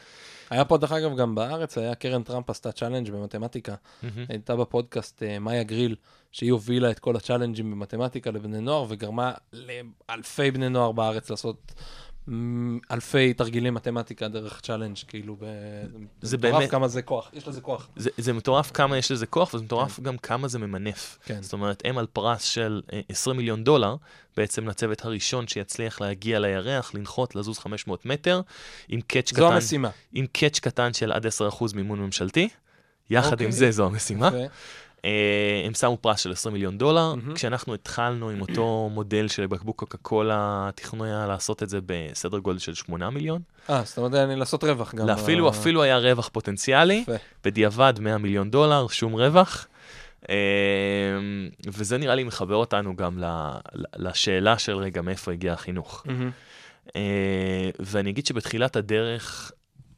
[0.50, 3.76] היה פה דרך אגב גם בארץ, היה קרן טראמפ עשתה challenge במתמטיקה.
[4.04, 4.26] מהמם.
[4.30, 5.96] הייתה בפודקאסט אה, מאיה גריל,
[6.32, 11.30] שהיא הובילה את כל ה challenge ים במתמטיקה לבני נוער, וגרמה לאלפי בני נוער בארץ
[11.30, 11.74] לעשות
[12.92, 15.46] אלפי תרגילי מתמטיקה דרך challenge, כאילו, ב...
[16.22, 17.88] זה מטורף באמת- כמה זה כוח, יש לזה כוח.
[17.96, 21.18] זה, זה מטורף כמה יש לזה כוח, וזה מטורף גם כמה זה ממנף.
[21.26, 21.42] כן.
[21.42, 23.96] זאת אומרת, הם על פרס של אה, 20 מיליון דולר,
[24.38, 28.42] בעצם לצוות הראשון שיצליח להגיע לירח, לנחות, לזוז 500 מטר,
[28.88, 29.90] עם קאץ' זו קטן, המשימה.
[30.14, 31.30] עם קאץ' קטן של עד 10%
[31.76, 32.50] מימון ממשלתי.
[33.10, 33.46] יחד אוקיי.
[33.46, 34.28] עם זה, זו המשימה.
[34.28, 34.38] יפה.
[35.06, 37.16] אה, הם שמו פרס של 20 מיליון דולר.
[37.16, 37.36] מהמם.
[37.36, 42.38] כשאנחנו התחלנו עם אותו מודל של בקבוק קוקה קולה, התכנון היה לעשות את זה בסדר
[42.38, 43.42] גודל של 8 מיליון.
[43.70, 45.10] אה, זאת אומרת, אני לעשות רווח גם.
[45.10, 47.04] אפילו, אה, אפילו היה רווח פוטנציאלי.
[47.04, 47.16] יפה.
[47.44, 49.68] בדיעבד 100 מיליון דולר, שום רווח.
[50.30, 50.36] אה,
[51.68, 53.24] וזה נראה לי מחבר אותנו גם
[53.96, 56.06] לשאלה של רגע, מאיפה הגיע החינוך.
[56.96, 59.52] אה, ואני אגיד שבתחילת הדרך,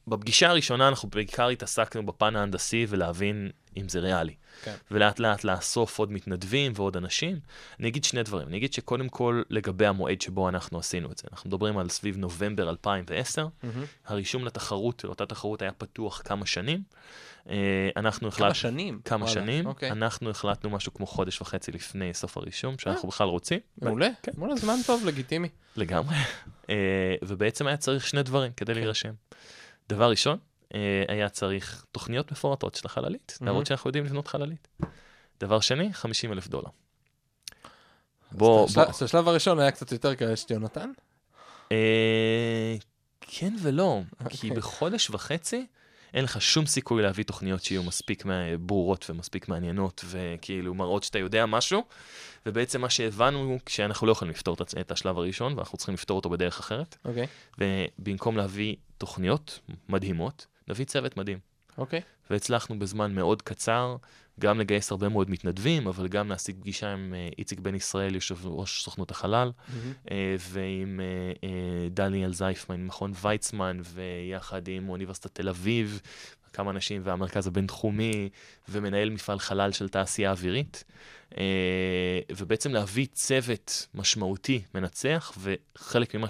[0.08, 4.34] בפגישה הראשונה אנחנו בעיקר התעסקנו בפן ההנדסי ולהבין אם זה ריאלי.
[4.64, 4.76] כן.
[4.92, 7.40] ולאט לאט לאסוף עוד מתנדבים ועוד אנשים.
[7.80, 8.48] אני אגיד שני דברים.
[8.48, 11.24] אני אגיד שקודם כל, לגבי המועד שבו אנחנו עשינו את זה.
[11.32, 13.48] אנחנו מדברים על סביב נובמבר 2010.
[13.64, 13.86] מהמם.
[14.06, 16.84] הרישום לתחרות, לאותה תחרות היה פתוח כמה שנים.
[17.50, 18.56] אה, אנחנו כמה החלטנו...
[18.56, 19.02] שנים.
[19.06, 19.66] כמה וואלה, שנים.
[19.66, 19.92] אוקיי.
[19.92, 23.60] אנחנו החלטנו משהו כמו חודש וחצי לפני סוף הרישום, שאנחנו בכלל רוצים.
[23.82, 24.10] מעולה.
[24.24, 24.32] כן.
[24.38, 25.50] מעולה, זמן טוב, לגיטימי.
[25.78, 26.16] לגמרי.
[26.70, 29.14] אה, ובעצם היה צריך שני דברים כדי להירשם.
[29.90, 30.49] דבר ראשון, אה,
[31.08, 34.68] היה צריך תוכניות מפורטות של החללית, להראות שאנחנו יודעים לבנות חללית.
[35.40, 36.70] דבר שני, 50 אלף דולר.
[38.32, 40.92] בוא, בוא, אז השלב הראשון היה קצת יותר כאלה של יונתן.
[41.72, 42.76] אה,
[43.22, 44.52] כן ולא, כי אוקיי.
[44.52, 45.66] בחודש וחצי
[46.14, 48.24] אין לך שום סיכוי להביא תוכניות שיהיו מספיק
[48.60, 51.84] ברורות ומספיק מעניינות, וכאילו מראות שאתה יודע משהו,
[52.46, 56.30] ובעצם מה שהבנו הוא שאנחנו לא יכולים לפתור את השלב הראשון, ואנחנו צריכים לפתור אותו
[56.30, 57.28] בדרך אחרת, אוקיי,
[57.58, 61.40] ובמקום להביא תוכניות מדהימות, נביא צוות מדהים.
[61.78, 62.02] אוקיי.
[62.30, 63.98] והצלחנו בזמן מאוד קצר
[64.40, 68.46] גם לגייס הרבה מאוד מתנדבים, אבל גם להשיג פגישה עם אה, איציק בן ישראל, יושב
[68.46, 69.52] ראש סוכנות החלל.
[70.12, 71.00] אה, ועם
[71.44, 71.50] אה,
[71.92, 76.02] דניאל זייפמן, מכון ויצמן, ויחד עם אוניברסיטת תל אביב,
[76.54, 78.30] כמה אנשים, והמרכז הבינתחומי,
[78.70, 80.84] ומנהל מפעל חלל של תעשייה אווירית.
[82.38, 86.28] ובעצם להביא צוות משמעותי, מנצח, וחלק ממה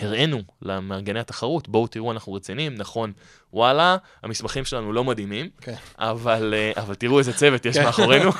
[0.00, 3.12] שהראינו למארגני התחרות, בואו תראו, אנחנו רציניים, נכון,
[3.52, 5.74] וואלה, המסמכים שלנו לא מדהימים, כן.
[5.98, 7.76] אבל, אה, אבל תראו איזה צוות יש.
[7.76, 8.30] מאחורינו.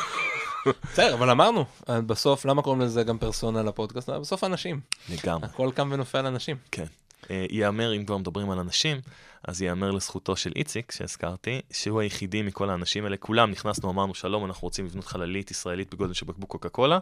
[0.92, 4.08] בסדר, אבל אמרנו, אה, בסוף, למה קוראים לזה גם פרסונה לפודקאסט?
[4.08, 4.80] בסוף אנשים.
[5.08, 5.48] לגמרי.
[5.48, 6.56] הכל קם ונופל אנשים.
[6.72, 6.84] כן.
[7.30, 9.00] אה, ייאמר, אם כבר מדברים על אנשים,
[9.48, 13.16] אז ייאמר לזכותו של איציק, שהזכרתי, שהוא היחידי מכל האנשים האלה.
[13.16, 16.98] כולם נכנסנו, אמרנו, שלום, אנחנו רוצים לבנות חללית ישראלית בגודל של בקבוק קוקה קולה.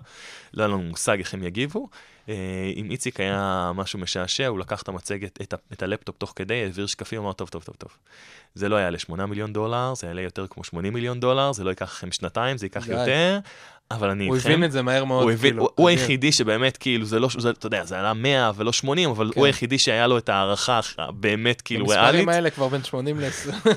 [0.55, 1.88] לא היה לנו מושג איך הם יגיבו.
[2.29, 2.35] אה,
[2.74, 6.62] עם איציק היה משהו משעשע, הוא לקח את המצגת, את, ה- את הלפטופ תוך כדי,
[6.62, 7.90] העביר שקפים, אמר, טוב, טוב, טוב, טוב.
[8.55, 11.70] זה לא יעלה 8 מיליון דולר, זה יעלה יותר כמו 80 מיליון דולר, זה לא
[11.70, 12.92] ייקח לכם שנתיים, זה ייקח די.
[13.00, 13.38] יותר,
[13.90, 14.50] אבל אני הוא איתכם.
[14.50, 15.22] הבין את זה מהר מאוד.
[15.22, 15.88] הוא, הבין, כאילו, הוא, הוא.
[15.88, 19.40] היחידי שבאמת, כאילו, זה לא, זה, אתה יודע, זה עלה 100 ולא 80, אבל כן.
[19.40, 22.08] הוא היחידי שהיה לו את ההערכה באמת, כאילו, ריאלית.
[22.08, 23.68] המספרים האלה כבר בין 80 ל-20.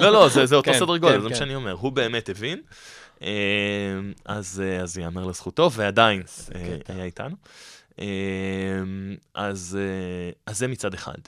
[0.00, 1.34] לא, לא, זה, זה אותו כן, סדר גודל, כן, זה מה כן.
[1.34, 1.72] שאני אומר.
[1.72, 2.60] הוא באמת הבין,
[3.22, 3.28] אה,
[4.24, 6.22] אז, אה, אז ייאמר לזכותו, ועדיין
[6.54, 6.76] אה.
[6.88, 7.36] היה איתנו.
[9.34, 9.78] אז,
[10.46, 11.18] אז זה מצד אחד.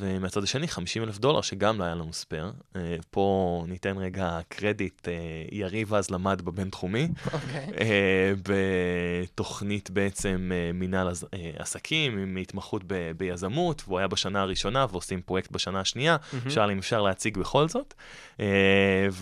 [0.00, 2.52] ומהצד השני, 50 אלף דולר, שגם לא היה לנו ספייר.
[2.76, 3.26] אה, פה
[3.68, 5.12] ניתן רגע קרדיט, אה,
[5.52, 7.08] יריב אז למד בבינתחומי.
[7.32, 7.66] אוקיי.
[7.80, 11.24] אה, בתוכנית בעצם מינהל עס-
[11.58, 16.50] עסקים, עם התמחות ב- ביזמות, והוא היה בשנה הראשונה ועושים פרויקט בשנה השנייה, מהמם.
[16.50, 17.94] שאל אם אפשר להציג בכל זאת,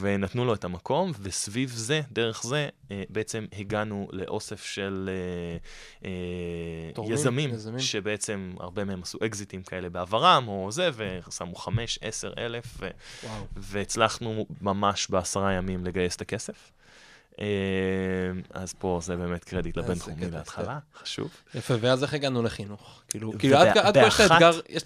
[0.00, 2.68] ונתנו לו את המקום, וסביב זה, דרך זה,
[3.10, 5.10] בעצם הגענו לאוסף של
[6.94, 7.78] תורמים, יזמים, יזמים.
[7.78, 9.88] שבעצם הרבה מהם עשו אקזיטים כאלה
[10.40, 12.88] בעברם, או זה, ושמו חמש, עשר אלף, ו-
[13.24, 13.46] וואו.
[13.56, 16.70] והצלחנו ממש בעשרה ימים לגייס את הכסף.
[17.40, 17.46] אה,
[18.50, 21.30] אז פה זה באמת קרדיט לבינתחומי קטע, להתחלה, חשוב.
[21.54, 23.02] יפה, ואז איך הגענו לחינוך?
[23.08, 24.30] כאילו, כאילו, עד כה יש את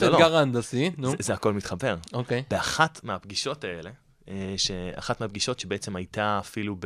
[0.03, 0.37] האתגר, לא, לא.
[0.39, 1.97] ההנדסי, נו, זה- הכל מתחבר.
[2.13, 2.43] אוקיי.
[2.51, 3.91] באחת מהפגישות האלה,
[4.29, 6.77] אה, שאחת מהפגישות שבעצם הייתה אפילו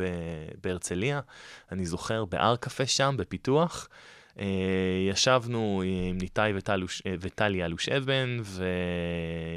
[0.63, 1.19] בהרצליה,
[1.71, 3.87] אני זוכר, בהר קפה שם, בפיתוח,
[5.09, 8.37] ישבנו עם ניתאי אה, וטלי אלוש אבן,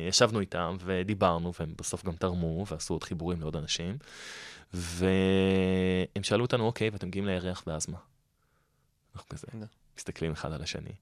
[0.07, 3.99] וישבנו איתם ודיברנו, והם בסוף גם תרמו ועשו עוד חיבורים לעוד אנשים,
[4.75, 7.99] והם שאלו אותנו, אוקיי, ואתם מגיעים לירח ואז מה?
[9.15, 9.47] אנחנו כזה.
[9.99, 10.93] מסתכלים אחד על השני.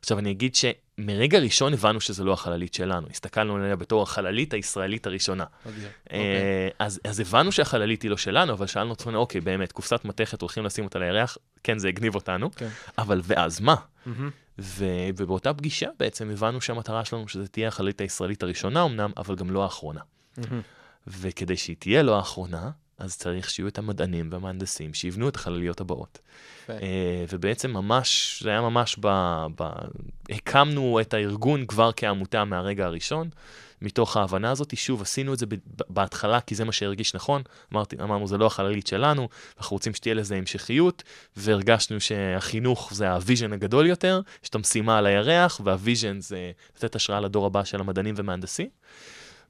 [0.00, 0.54] עכשיו, אני אגיד
[1.02, 5.44] שמרגע ראשון הבנו שזו לא החללית שלנו, הסתכלנו עליה בתור החללית הישראלית הראשונה.
[5.68, 5.88] אדיר.
[6.06, 6.20] אוקיי.
[6.20, 10.04] אה, אז, אז הבנו שהחללית היא לא שלנו, אבל שאלנו את עצמנו, אוקיי, באמת, קופסת
[10.04, 12.68] מתכת, הולכים לשים אותה לירח, כן, זה הגניב אותנו, כן.
[12.98, 13.74] אבל ואז מה?
[14.58, 14.84] ו,
[15.16, 19.62] ובאותה פגישה בעצם הבנו שהמטרה שלנו שזה תהיה החללית הישראלית הראשונה אמנם, אבל גם לא
[19.62, 20.00] האחרונה.
[21.06, 26.18] וכדי שהיא תהיה לא האחרונה, אז צריך שיהיו את המדענים והמהנדסים שיבנו את החלליות הבאות.
[26.62, 26.72] יפה.
[26.72, 29.06] אה, ובעצם ממש, זה היה ממש ב...
[29.56, 29.70] ב...
[30.30, 33.28] הקמנו את הארגון כבר כעמותה מהרגע הראשון,
[33.82, 34.76] מתוך ההבנה הזאת.
[34.76, 35.46] שוב, עשינו את זה
[35.88, 37.42] בהתחלה, כי זה מה שהרגיש נכון.
[37.72, 41.02] אמרתי, אמרנו, זה לא החללית שלנו, אנחנו רוצים שתהיה לזה המשכיות,
[41.36, 46.52] והרגשנו שהחינוך זה ה vision הגדול יותר, יש את המשימה על הירח, וה vision זה
[46.76, 48.68] לתת השראה לדור הבא של המדענים ומהנדסים.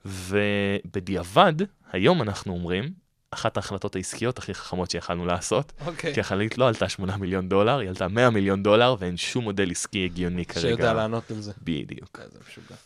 [0.04, 1.54] ובדיעבד,
[1.92, 2.92] היום אנחנו אומרים,
[3.30, 6.14] אחת ההחלטות העסקיות הכי חכמות שיכלנו לעשות, אוקיי.
[6.14, 9.70] כי החללית לא עלתה 8 מיליון דולר, היא עלתה 100 מיליון דולר, ואין שום מודל
[9.70, 10.68] עסקי הגיוני כרגע.
[10.68, 11.52] שיודע לענות על זה.
[11.62, 12.20] בדיוק.
[12.22, 12.76] איזה משוגע.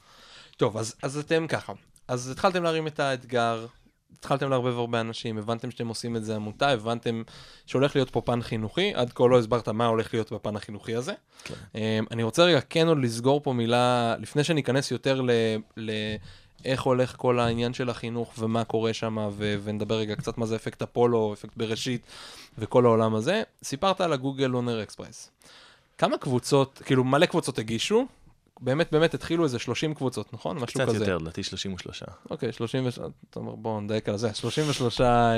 [0.57, 1.73] טוב, אז, אז אתם ככה.
[2.09, 3.67] אז התחלתם להרים את האתגר,
[4.19, 7.23] התחלתם לערבב הרבה אנשים, הבנתם שאתם עושים את זה עמותה, הבנתם
[7.67, 11.13] שהולך להיות פה פן חינוכי, עד כה לא הסברת מה הולך להיות בפן החינוכי הזה.
[11.45, 11.55] כן.
[11.75, 15.31] אמ, אני רוצה רגע כן עוד לסגור פה מילה, לפני שניכנס יותר ל...
[15.77, 15.91] ל...
[16.65, 20.57] איך הולך כל העניין של החינוך ומה קורה שם, ו- ונדבר רגע קצת מה זה
[20.57, 22.03] אפקט אפולו, אפקט בראשית
[22.59, 23.43] וכל העולם הזה.
[23.63, 25.31] סיפרת על הגוגל לונר אקספרס.
[25.99, 28.07] כמה קבוצות, כאילו מלא קבוצות הגישו,
[28.61, 30.57] באמת באמת התחילו איזה 30 קבוצות, נכון?
[30.57, 30.99] משהו קצת כזה.
[30.99, 32.03] יותר, לדעתי 33.
[32.31, 32.99] אוקיי, 33,
[33.31, 35.35] אתה אומר בואו נדייק על זה, 33, אה,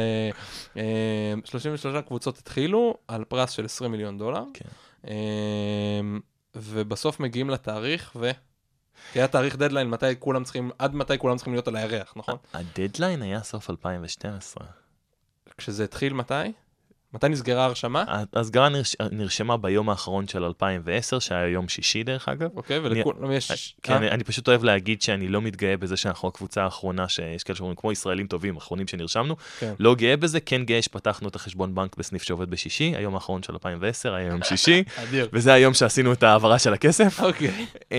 [0.76, 4.68] אה, 33 קבוצות התחילו על פרס של 20 מיליון דולר, כן.
[5.08, 5.14] אה,
[6.54, 8.30] ובסוף מגיעים לתאריך ו...
[9.12, 12.36] כי היה תאריך דדליין, מתי כולם צריכים, עד מתי כולם צריכים להיות על הירח, נכון?
[12.52, 14.66] הדדליין היה סוף 2012.
[15.58, 16.34] כשזה התחיל מתי?
[17.16, 18.04] מתי נסגרה ההרשמה?
[18.32, 18.96] ההסגרה נרש...
[19.12, 22.50] נרשמה ביום האחרון של 2010, שהיה יום שישי דרך אגב.
[22.56, 23.74] אוקיי, ולכולם יש...
[23.82, 24.08] כן, אה?
[24.08, 27.92] אני, פשוט אוהב להגיד שאני לא מתגאה בזה שאנחנו הקבוצה האחרונה, שיש כאלה שאומרים כמו
[27.92, 29.36] ישראלים טובים, אחרונים שנרשמנו.
[29.58, 29.72] כן.
[29.78, 33.52] לא גאה בזה, כן גאה שפתחנו את החשבון בנק בסניף שעובד בשישי, היום האחרון של
[33.52, 34.82] 2010 היה יום שישי.
[35.32, 37.20] וזה היום שעשינו את ההעברה של הכסף.
[37.22, 37.66] אוקיי.
[37.92, 37.98] אמ,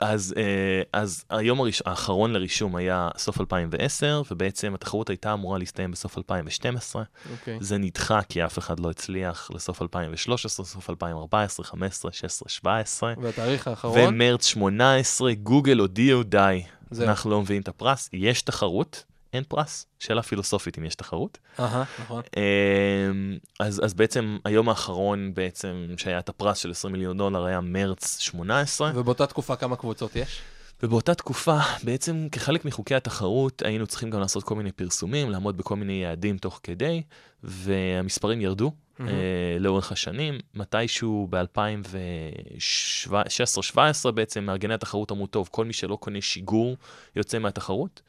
[0.00, 1.82] אז, אה, אז היום הראש...
[1.86, 7.02] האחרון לרישום היה סוף 2010, ובעצם התחרות הייתה אמורה להסתיים בסוף 2012.
[7.32, 7.58] אוקיי.
[7.60, 13.14] זה נדחה כי אף אחד לא הצליח לסוף 2013, סוף 2014, 15, 16, 17.
[13.22, 14.08] והתאריך האחרון?
[14.08, 17.08] ומרץ 18, גוגל הודיעו די, זהו.
[17.08, 21.38] אנחנו לא מביאים את הפרס, יש תחרות, אין פרס, שאלה פילוסופית אם יש תחרות.
[21.60, 22.22] אהה, נכון.
[22.36, 27.60] אמ, אז, אז בעצם היום האחרון בעצם שהיה את הפרס של 20 מיליון דולר היה
[27.60, 30.40] מרץ 18, ובאותה תקופה כמה קבוצות יש?
[30.82, 35.76] ובאותה תקופה בעצם כחלק מחוקי התחרות היינו צריכים גם לעשות כל מיני פרסומים, לעמוד בכל
[35.76, 37.02] מיני יעדים תוך כדי,
[37.42, 38.72] והמספרים ירדו.
[38.98, 39.02] Mhm.
[39.02, 46.76] אה, לאורך השנים, מתישהו ב-2016-2017 בעצם מארגני התחרות אמרו, טוב, כל מי שלא קונה שיגור
[47.16, 48.02] יוצא מהתחרות.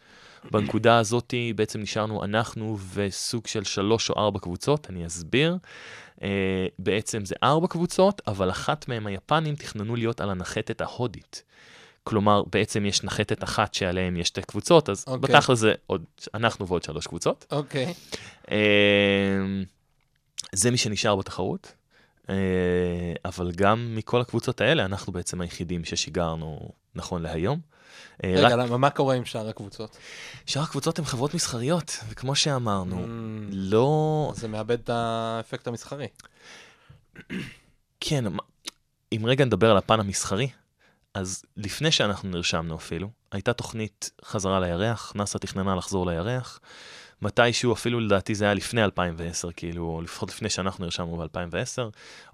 [0.52, 5.58] בנקודה הזאת בעצם נשארנו אנחנו וסוג של שלוש או ארבע קבוצות, אני אסביר.
[6.24, 11.44] אה, בעצם זה ארבע קבוצות, אבל אחת מהן היפנים תכננו להיות על הנחתת ההודית.
[12.04, 15.36] כלומר, בעצם יש נחתת אחת שעליהם יש שתי קבוצות, אז אוקיי.
[15.36, 17.46] בתכל'ס זה עוד, אנחנו ועוד שלוש קבוצות.
[17.52, 17.94] אוקיי.
[18.52, 18.56] אמ,
[20.56, 21.74] זה מי שנשאר בתחרות,
[22.30, 22.36] אה,
[23.26, 27.60] אבל גם מכל הקבוצות האלה, אנחנו בעצם היחידים ששיגרנו נכון להיום.
[28.24, 29.98] אה, רגע, רק למה- מה קורה עם שאר הקבוצות?
[30.46, 33.08] שאר הקבוצות הן חברות מסחריות, וכמו שאמרנו, Mm,
[33.52, 34.32] לא...
[34.36, 36.08] זה מאבד את האפקט המסחרי.
[38.00, 38.26] כן,
[39.12, 40.48] אם רגע נדבר על הפן המסחרי,
[41.14, 46.60] אז לפני שאנחנו נרשמנו אפילו, הייתה תוכנית חזרה לירח, נאס"א תכננה לחזור לירח.
[47.22, 51.82] מתישהו, אפילו לדעתי זה היה לפני 2010, כאילו, או לפחות לפני שאנחנו נרשמנו ב-2010,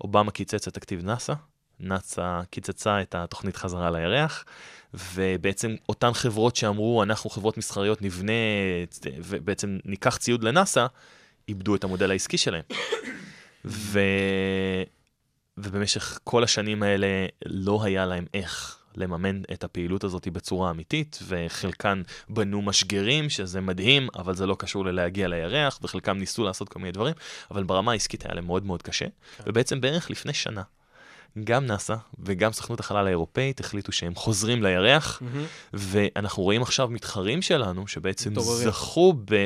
[0.01, 1.33] אובמה קיצץ את תקציב נאס"א,
[1.79, 4.45] נאס"א קיצצה את התוכנית חזרה לירח,
[4.93, 8.33] ובעצם אותן חברות שאמרו, אנחנו חברות מסחריות נבנה,
[9.05, 10.85] ובעצם ניקח ציוד לנאס"א,
[11.49, 12.63] איבדו את המודל העסקי שלהם.
[13.65, 13.99] ו...
[15.57, 17.07] ובמשך כל השנים האלה
[17.45, 24.07] לא היה להם איך לממן את הפעילות הזאת בצורה אמיתית, וחלקן בנו משגרים, שזה מדהים,
[24.15, 27.13] אבל זה לא קשור ללהגיע לירח, וחלקם ניסו לעשות כל מיני דברים,
[27.51, 29.05] אבל ברמה העסקית היה להם מאוד מאוד קשה.
[29.45, 30.61] ובעצם בערך לפני שנה,
[31.43, 35.45] גם נאס"א וגם סוכנות החלל האירופאית החליטו שהם חוזרים לירח, מהמם.
[35.73, 38.67] ואנחנו רואים עכשיו מתחרים שלנו, שבעצם מתעוררים.
[38.67, 39.45] זכו ב,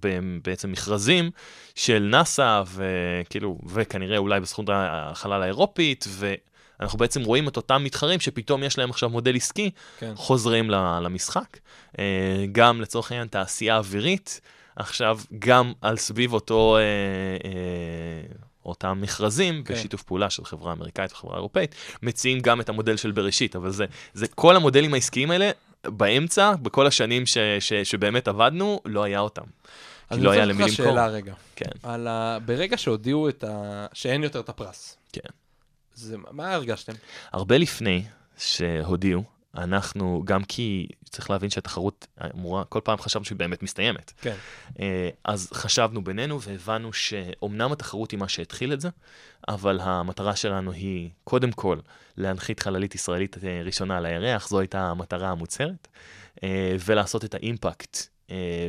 [0.00, 1.30] ב, בעצם מכרזים
[1.74, 8.62] של נאס"א, וכאילו, וכנראה אולי בסוכנות החלל האירופית, ואנחנו בעצם רואים את אותם מתחרים שפתאום
[8.62, 10.12] יש להם עכשיו מודל עסקי, כן.
[10.16, 11.58] חוזרים למשחק.
[11.98, 14.40] אה, גם לצורך העניין תעשייה אווירית,
[14.76, 16.76] עכשיו גם על סביב אותו...
[16.76, 16.82] אה,
[17.50, 19.74] אה, אותם מכרזים, כן.
[19.74, 19.74] כן.
[19.74, 23.84] בשיתוף פעולה של חברה אמריקאית וחברה אירופאית, מציעים גם את המודל של בראשית, אבל זה,
[24.14, 25.50] זה כל המודלים העסקיים האלה,
[25.84, 29.42] באמצע, בכל השנים ש, ש, שבאמת עבדנו, לא היה אותם.
[29.42, 30.92] כי אז לא אני היה רוצה למי לך למכור.
[30.92, 31.34] שאלה רגע.
[31.56, 31.70] כן.
[31.82, 32.38] על ה...
[32.44, 33.86] ברגע שהודיעו את ה...
[33.92, 34.96] שאין יותר את הפרס.
[35.12, 35.28] כן.
[35.94, 36.16] זה...
[36.30, 36.92] מה הרגשתם?
[37.32, 38.02] הרבה לפני
[38.38, 39.24] שהודיעו,
[39.56, 44.12] אנחנו, גם כי צריך להבין שהתחרות אמורה, כל פעם חשבנו שהיא באמת מסתיימת.
[44.20, 44.34] כן.
[44.80, 48.88] אה, אז חשבנו בינינו והבנו שאומנם התחרות היא מה שהתחיל את זה,
[49.48, 51.78] אבל המטרה שלנו היא קודם כל
[52.16, 55.88] להנחית חללית ישראלית אה, ראשונה על הירח, זו הייתה המטרה המוצהרת,
[56.42, 58.14] אה, ולעשות את האימפקט.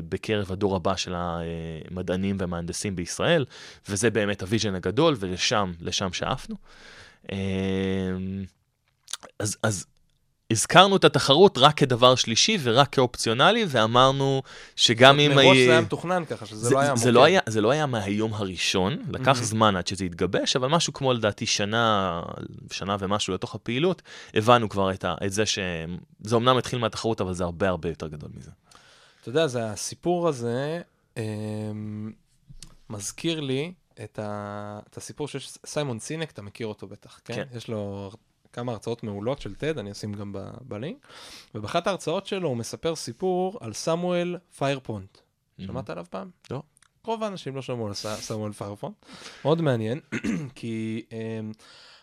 [0.10, 3.45] בקרב הדור הבא של המדענים והמהנדסים בישראל,
[3.89, 6.56] וזה באמת ה vision הגדול, ולשם לשם שאפנו.
[9.39, 9.86] אז, אז
[10.56, 14.41] הזכרנו את התחרות רק כדבר שלישי ורק כאופציונלי, ואמרנו
[14.76, 15.32] שגם אם...
[15.36, 17.13] מראש זה היה מתוכנן ככה, שזה זה, לא היה זה, מוקד.
[17.13, 19.44] לא היה, זה לא היה מהיום הראשון, לקח מהמם.
[19.44, 22.22] זמן עד שזה התגבש, אבל משהו כמו לדעתי שנה,
[22.72, 24.02] שנה ומשהו לתוך הפעילות,
[24.34, 28.08] הבנו כבר את, ה, את זה שזה אמנם התחיל מהתחרות, אבל זה הרבה הרבה יותר
[28.08, 28.52] גדול מזה.
[29.22, 30.82] אתה יודע, זה הסיפור הזה
[31.18, 32.12] אמ,
[32.89, 34.80] מזכיר לי את, ה...
[34.89, 37.34] את הסיפור שיש סיימון סינק, אתה מכיר אותו בטח, כן?
[37.34, 37.58] כן.
[37.58, 38.12] יש לו
[38.56, 40.39] כמה הרצאות מעולות של TED, אני אשים גם ב...
[40.62, 41.08] בלינק,
[41.56, 45.18] ובאחת ההרצאות שלו הוא מספר סיפור על סמואל פיירפונט.
[45.60, 46.30] שמעת עליו פעם?
[46.52, 46.62] לא.
[47.04, 48.96] רוב האנשים לא שמעו על סמואל פיירפונט.
[49.46, 50.00] מאוד מעניין,
[50.56, 51.52] כי אמ,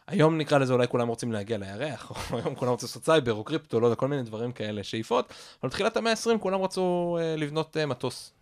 [0.06, 3.44] היום נקרא לזה אולי כולם רוצים להגיע לירח, או היום כולם רוצים לעשות סייבר או
[3.44, 7.36] קריפטו, לא יודע, כל מיני דברים כאלה, שאיפות, אבל בתחילת המאה ה-20 כולם רצו אה,
[7.36, 8.32] לבנות אה, מטוס.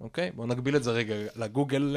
[0.00, 0.30] אוקיי?
[0.34, 1.96] בואו נקביל את זה רגע ל Google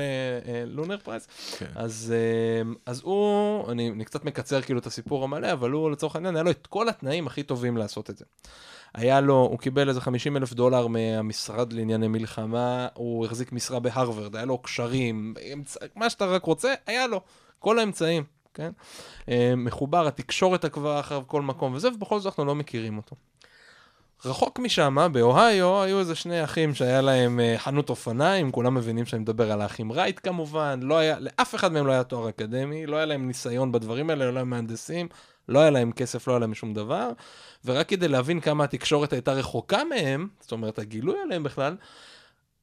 [0.66, 1.28] Lunar XPRIZE.
[1.58, 1.66] כן.
[1.76, 6.16] אז, אה, אז הוא, אני, אני קצת מקצר כאילו את הסיפור המלא, אבל הוא לצורך
[6.16, 8.26] העניין, היה לו את כל התנאים הכי טובים לעשות את זה.
[8.94, 14.36] היה לו, הוא קיבל איזה 50 אלף דולר מהמשרד לענייני מלחמה, הוא החזיק משרה בהרווארד,
[14.36, 17.22] היה לו קשרים, אמצעים, מה שאתה רק רוצה, היה לו.
[17.60, 18.72] כל האמצעים, כן?
[19.30, 23.16] אה, מחובר, התקשורת עקבה אחריו כל מקום וזה, ובכל זאת אנחנו לא מכירים אותו.
[24.26, 29.22] רחוק משם, באוהיו, היו איזה שני אחים שהיה להם uh, חנות אופניים, כולם מבינים שאני
[29.22, 32.96] מדבר על האחים רייט כמובן, לא היה, לאף אחד מהם לא היה תואר אקדמי, לא
[32.98, 35.08] היה להם ניסיון בדברים האלה, לא להם מהנדסים,
[35.50, 37.12] לא היה להם כסף, לא היה להם שום דבר,
[37.66, 41.76] ורק כדי להבין כמה התקשורת הייתה רחוקה מהם, זאת אומרת, הגילוי עליהם בכלל,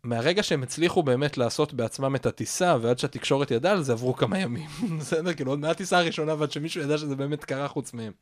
[0.04, 4.38] מהרגע שהם הצליחו באמת לעשות בעצמם את הטיסה, ועד שהתקשורת ידעה על זה, עברו כמה
[4.38, 4.68] ימים.
[5.00, 5.34] בסדר?
[5.34, 8.12] כאילו, עוד מהטיסה הראשונה ועד שמישהו ידע שזה באמת קרה חוץ מהם.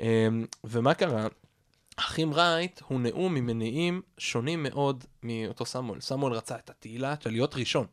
[0.00, 1.26] אמ, ומה קרה?
[1.96, 6.00] אחים רייט הוא נאום ממניעים שונים מאוד מאותו סמואל.
[6.00, 7.86] סמואל רצה את התהילה של להיות ראשון.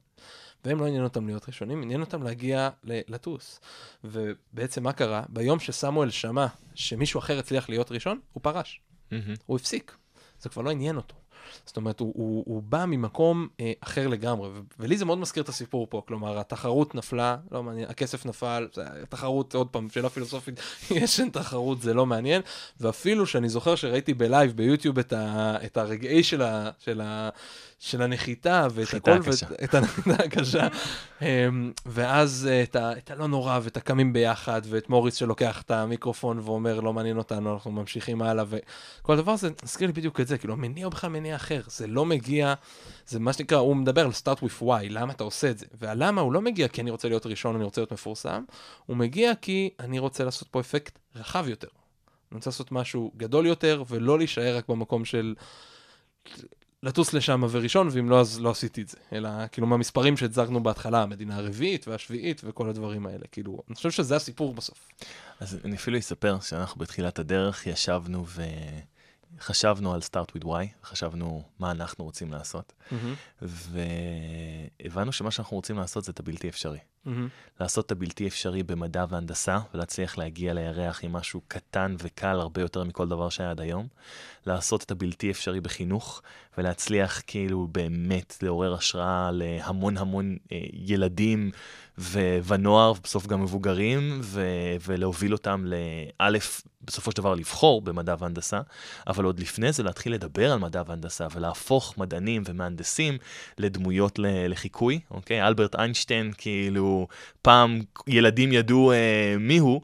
[0.65, 3.59] והם לא עניין אותם להיות ראשונים, עניין אותם להגיע לטוס.
[4.03, 5.23] ובעצם מה קרה?
[5.29, 8.81] ביום שסמואל שמע שמישהו אחר הצליח להיות ראשון, הוא פרש.
[9.11, 9.15] Mm-hmm.
[9.45, 9.95] הוא הפסיק.
[10.39, 11.15] זה כבר לא עניין אותו.
[11.65, 15.43] זאת אומרת, הוא, הוא, הוא בא ממקום אה, אחר לגמרי, ו- ולי זה מאוד מזכיר
[15.43, 18.67] את הסיפור פה, כלומר, התחרות נפלה, לא מעניין, הכסף נפל,
[19.03, 20.59] התחרות, עוד פעם, שאלה פילוסופית,
[20.91, 22.41] יש אין תחרות, זה לא מעניין,
[22.79, 27.29] ואפילו שאני זוכר שראיתי בלייב ביוטיוב את, ה, את הרגעי של, ה, של, ה,
[27.79, 30.67] של הנחיתה, ואת הכל, ואת הנחיתה הקשה,
[31.21, 35.71] אמ, ואז אה, את, ה, את הלא נורא, ואת הקמים ביחד, ואת מוריס שלוקח את
[35.71, 40.27] המיקרופון ואומר, לא מעניין אותנו, אנחנו ממשיכים הלאה, וכל הדבר הזה, מזכיר לי בדיוק את
[40.27, 42.53] זה, כאילו, המניע הוא בכלל מניע אחר, זה לא מגיע,
[43.07, 46.21] זה מה שנקרא, הוא מדבר על start with why, למה אתה עושה את זה, והלמה
[46.21, 48.43] הוא לא מגיע כי אני רוצה להיות ראשון, אני רוצה להיות מפורסם,
[48.85, 51.67] הוא מגיע כי אני רוצה לעשות פה אפקט רחב יותר.
[52.31, 55.35] אני רוצה לעשות משהו גדול יותר, ולא להישאר רק במקום של
[56.83, 58.97] לטוס לשם וראשון, ואם לא, אז לא עשיתי את זה.
[59.13, 63.25] אלא כאילו מהמספרים שהצגנו בהתחלה, המדינה הרביעית והשביעית וכל הדברים האלה.
[63.31, 64.87] כאילו, אני חושב שזה הסיפור בסוף.
[65.39, 68.43] אז אני אפילו אספר שאנחנו בתחילת הדרך ישבנו ו...
[69.39, 73.45] חשבנו על start with why, חשבנו מה אנחנו רוצים לעשות, mm-hmm.
[74.81, 76.79] והבנו שמה שאנחנו רוצים לעשות זה את הבלתי אפשרי.
[77.09, 77.59] Mm-hmm.
[77.59, 82.83] לעשות את הבלתי אפשרי במדע והנדסה, ולהצליח להגיע לירח עם משהו קטן וקל הרבה יותר
[82.83, 83.87] מכל דבר שהיה עד היום.
[84.45, 86.21] לעשות את הבלתי אפשרי בחינוך,
[86.57, 91.51] ולהצליח כאילו באמת לעורר השראה להמון המון אה, ילדים
[91.97, 98.61] ו- ונוער, ובסוף גם מבוגרים, ו- ולהוביל אותם לאלף, בסופו של דבר לבחור במדע והנדסה,
[99.07, 103.17] אבל עוד לפני זה להתחיל לדבר על מדע והנדסה ולהפוך מדענים ומהנדסים
[103.57, 105.47] לדמויות לחיקוי, אוקיי?
[105.47, 106.98] אלברט איינשטיין, כאילו,
[107.41, 108.97] פעם ילדים ידעו אה,
[109.39, 109.81] מיהו,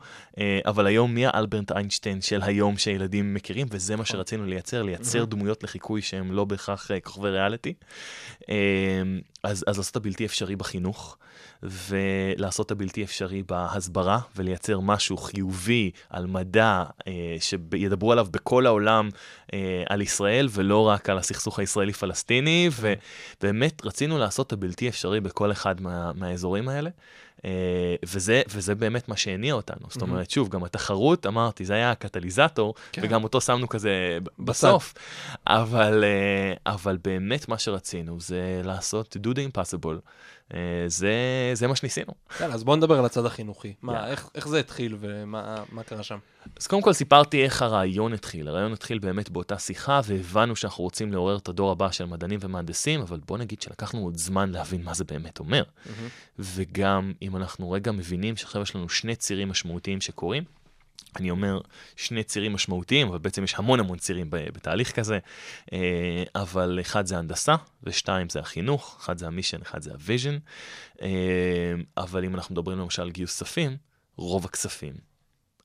[0.66, 4.18] אבל היום מי האלברט איינשטיין של היום שילדים מכירים, וזה מה נכון.
[4.18, 7.74] שרצינו לייצר, לייצר דמויות לחיקוי שהם לא בהכרח אה, כוכבי ריאליטי.
[8.50, 8.56] אה,
[9.44, 11.18] אז, אז לעשות את הבלתי אפשרי בחינוך.
[11.64, 19.10] ולעשות את הבלתי אפשרי בהסברה ולייצר משהו חיובי על מדע אה, שידברו עליו בכל העולם
[19.54, 25.52] אה, על ישראל ולא רק על הסכסוך הישראלי-פלסטיני, ובאמת רצינו לעשות את הבלתי אפשרי בכל
[25.52, 26.90] אחד מה, מהאזורים האלה.
[27.46, 27.48] Uh,
[28.04, 29.88] וזה, וזה באמת מה שהניע אותנו.
[29.90, 33.02] זאת אומרת, שוב, גם התחרות, אמרתי, זה היה הקטליזטור, כן.
[33.04, 34.94] וגם אותו שמנו כזה בסוף.
[35.48, 40.00] אבל, uh, אבל באמת מה שרצינו זה לעשות do the impossible.
[40.52, 40.56] Uh,
[40.88, 41.14] זה,
[41.54, 42.14] זה מה שניסינו.
[42.40, 43.74] יאללה, אז בוא נדבר על הצד החינוכי.
[43.82, 46.18] מה, איך, איך זה התחיל ומה קרה שם?
[46.60, 48.48] אז קודם כל סיפרתי איך הרעיון התחיל.
[48.48, 53.02] הרעיון התחיל באמת באותה שיחה, והבנו שאנחנו רוצים לעורר את הדור הבא של מדענים ומהנדסים,
[53.02, 55.64] אבל בוא נגיד שלקחנו עוד זמן להבין מה זה באמת אומר.
[55.64, 55.90] Mm-hmm.
[56.40, 60.44] וגם אם אנחנו רגע מבינים שעכשיו יש לנו שני צירים משמעותיים שקורים,
[61.16, 61.60] אני אומר
[61.96, 65.20] שני צירים משמעותיים, אבל בעצם יש המון המון צירים בתהליך כזה,
[65.74, 69.98] אה, אבל אחד זה הנדסה, ושתיים זה החינוך, אחד זה ה mission, אחד זה ה
[69.98, 70.38] vision,
[71.02, 71.08] אה,
[71.98, 73.78] אבל אם אנחנו מדברים למשל על גיוס כספים,
[74.18, 74.94] רוב הכספים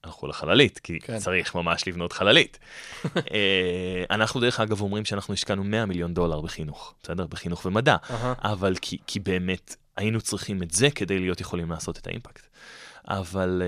[0.05, 1.19] הלכו לחללית, כי כן.
[1.19, 2.59] צריך ממש לבנות חללית.
[3.17, 7.27] אה, אנחנו דרך אגב אומרים שאנחנו השקענו 100 מיליון דולר בחינוך, בסדר?
[7.27, 8.13] בחינוך ומדע, uh-huh.
[8.43, 12.47] אבל כי, כי באמת היינו צריכים את זה כדי להיות יכולים לעשות את האימפקט.
[13.09, 13.63] אבל...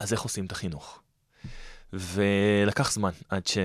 [0.00, 1.02] אז איך עושים את החינוך?
[1.92, 3.58] ולקח זמן עד ש...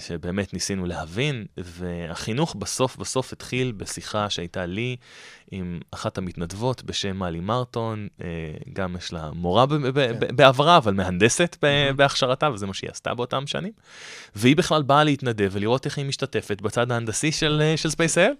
[0.00, 4.96] שבאמת ניסינו להבין, והחינוך בסוף בסוף התחיל בשיחה שהייתה לי
[5.50, 8.26] עם אחת המתנדבות בשם מאלי מרטון, אה,
[8.72, 10.36] גם יש לה מורה כן.
[10.36, 11.56] בעברה, אבל מהנדסת
[11.96, 13.72] בהכשרתה, וזה מה שהיא עשתה באותם שנים.
[14.34, 18.32] והיא בכלל באה להתנדב ולראות איך היא משתתפת בצד ההנדסי של, אה, של SpaceIL.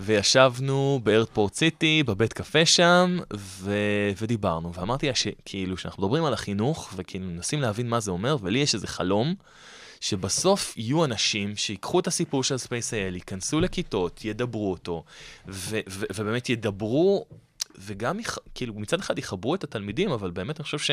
[0.00, 3.74] וישבנו באיירפורט סיטי, בבית קפה שם, ו...
[4.20, 8.59] ודיברנו, ואמרתי לה שכאילו, שאנחנו מדברים על החינוך, וכאילו מנסים להבין מה זה אומר, ולי
[8.60, 9.34] יש איזה חלום.
[10.00, 15.04] שבסוף יהיו אנשים שיקחו את הסיפור של SpaceIL, ייכנסו לכיתות, ידברו אותו,
[15.48, 17.26] ו- ו- ובאמת ידברו,
[17.78, 18.18] וגם,
[18.54, 20.90] כאילו, מצד אחד יחברו את התלמידים, אבל באמת אני חושב ש...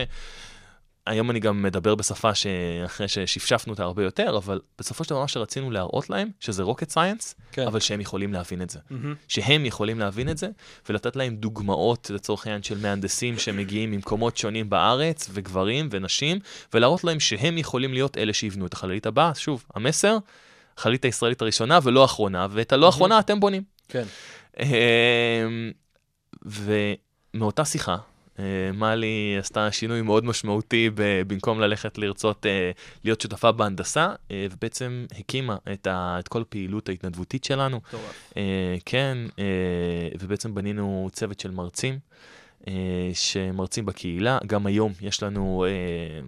[1.08, 5.28] היום אני גם מדבר בשפה שאחרי ששפשפנו אותה הרבה יותר, אבל בסופו של דבר מה
[5.28, 7.68] שרצינו להראות להם, שזה rocket science, כן.
[7.68, 8.80] אבל שהם יכולים להבין את זה.
[8.90, 9.16] מהמם.
[9.28, 10.50] שהם יכולים להבין את זה,
[10.90, 16.40] ולתת להם דוגמאות, לצורך העניין, של מהנדסים שמגיעים ממקומות שונים בארץ, וגברים ונשים,
[16.74, 19.36] ולהראות להם שהם יכולים להיות אלה שיבנו את החללית הבאה.
[19.36, 20.18] שוב, המסר,
[20.78, 23.64] החללית הישראלית הראשונה ולא האחרונה, ואת הלא האחרונה אתם בונים.
[23.88, 24.04] כן.
[24.60, 25.72] אמ,
[26.46, 27.98] ומאותה שיחה,
[28.74, 32.72] מאלי עשתה שינוי מאוד משמעותי ב- במקום ללכת לרצות אה,
[33.04, 37.78] להיות שותפה בהנדסה, אה, ובעצם הקימה את, ה, את כל הפעילות ההתנדבותית שלנו.
[37.88, 38.34] מטורף.
[38.38, 39.44] אה, כן, אה,
[40.20, 42.00] ובעצם בנינו צוות של מרצים,
[42.68, 42.74] אה,
[43.14, 44.38] שמרצים בקהילה.
[44.48, 46.22] גם היום יש לנו אה,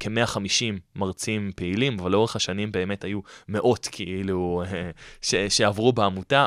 [0.00, 4.90] כ-150 מרצים פעילים, אבל לאורך השנים באמת היו מאות כאילו אה,
[5.22, 6.46] ש- שעברו בעמותה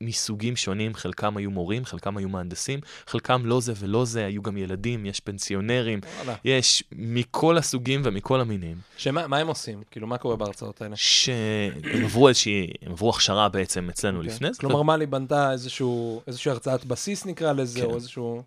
[0.00, 4.56] מסוגים שונים, חלקם היו מורים, חלקם היו מהנדסים, חלקם לא זה ולא זה, היו גם
[4.56, 6.34] ילדים, יש פנסיונרים, וואלה.
[6.44, 8.76] יש מכל הסוגים ומכל המינים.
[8.96, 9.82] שמה מה הם עושים?
[9.90, 10.96] כאילו, מה קורה בהרצאות האלה?
[10.96, 14.32] שהם עברו איזושהי, הם עברו הכשרה בעצם אצלנו אוקיי.
[14.32, 14.60] לפני זה.
[14.60, 17.86] כלומר, מאלי בנתה איזשהו, איזושהי הרצאת בסיס נקרא לזה, כן.
[17.86, 18.42] או איזשהו...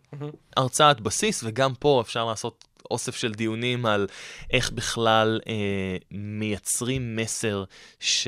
[0.58, 4.08] הרצאת בסיס, וגם פה אפשר לעשות אוסף של דיונים על
[4.52, 7.64] איך בכלל אה, מייצרים מסר
[8.00, 8.28] ש...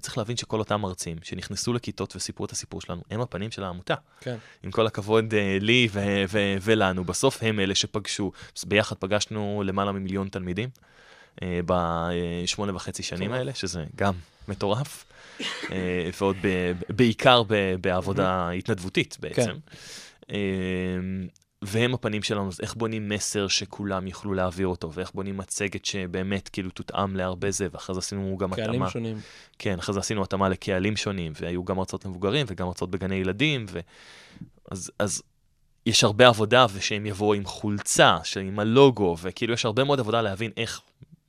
[0.00, 3.94] צריך להבין שכל אותם מרצים שנכנסו לכיתות וסיפרו את הסיפור שלנו, הם הפנים של העמותה.
[4.20, 4.36] כן.
[4.62, 8.32] עם כל הכבוד אה, לי ו- ו- ולנו, בסוף הם אלה שפגשו.
[8.66, 10.68] ביחד פגשנו למעלה ממיליון תלמידים
[11.42, 13.32] אה, בשמונה וחצי שנים.
[13.32, 14.14] האלה, שזה גם
[14.48, 15.04] מטורף,
[15.40, 19.52] אה, ועוד ב- בעיקר ב- בעבודה התנדבותית בעצם.
[20.30, 20.36] אה,
[21.66, 26.48] והם הפנים שלנו, אז איך בונים מסר שכולם יוכלו להעביר אותו, ואיך בונים מצגת שבאמת
[26.48, 28.90] כאילו תותאם להרבה זה, ואחרי זה עשינו גם קהלים התאמה.
[28.90, 29.16] שונים.
[29.58, 33.66] כן, אחרי זה עשינו התאמה לקהלים שונים, והיו גם הרצאות למבוגרים וגם הרצאות בגני ילדים,
[33.68, 33.80] ו...
[34.70, 35.22] אז, אז
[35.86, 40.50] יש הרבה עבודה, ושהם יבואו עם חולצה, עם הלוגו, וכאילו יש הרבה מאוד עבודה להבין
[40.56, 40.80] איך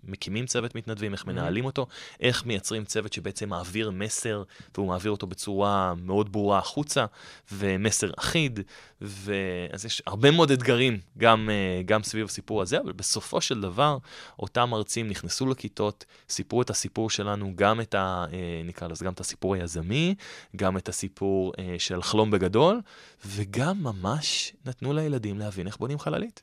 [0.07, 1.87] מקימים צוות מתנדבים, איך מנהלים אותו,
[2.19, 4.43] איך מייצרים צוות שבעצם מעביר מסר,
[4.75, 7.05] והוא מעביר אותו בצורה מאוד ברורה החוצה,
[7.51, 8.59] ומסר אחיד,
[9.01, 13.97] ואז יש הרבה מאוד אתגרים גם, אה, גם סביב הסיפור הזה, אבל בסופו של דבר,
[14.39, 18.25] אותם מרצים נכנסו לכיתות, סיפרו את הסיפור שלנו, גם את ה...
[18.33, 20.15] אה, נקרא לזה, גם את הסיפור היזמי,
[20.55, 22.81] גם את הסיפור אה, של חלום בגדול,
[23.25, 26.41] וגם ממש נתנו לילדים להבין איך בונים חללית.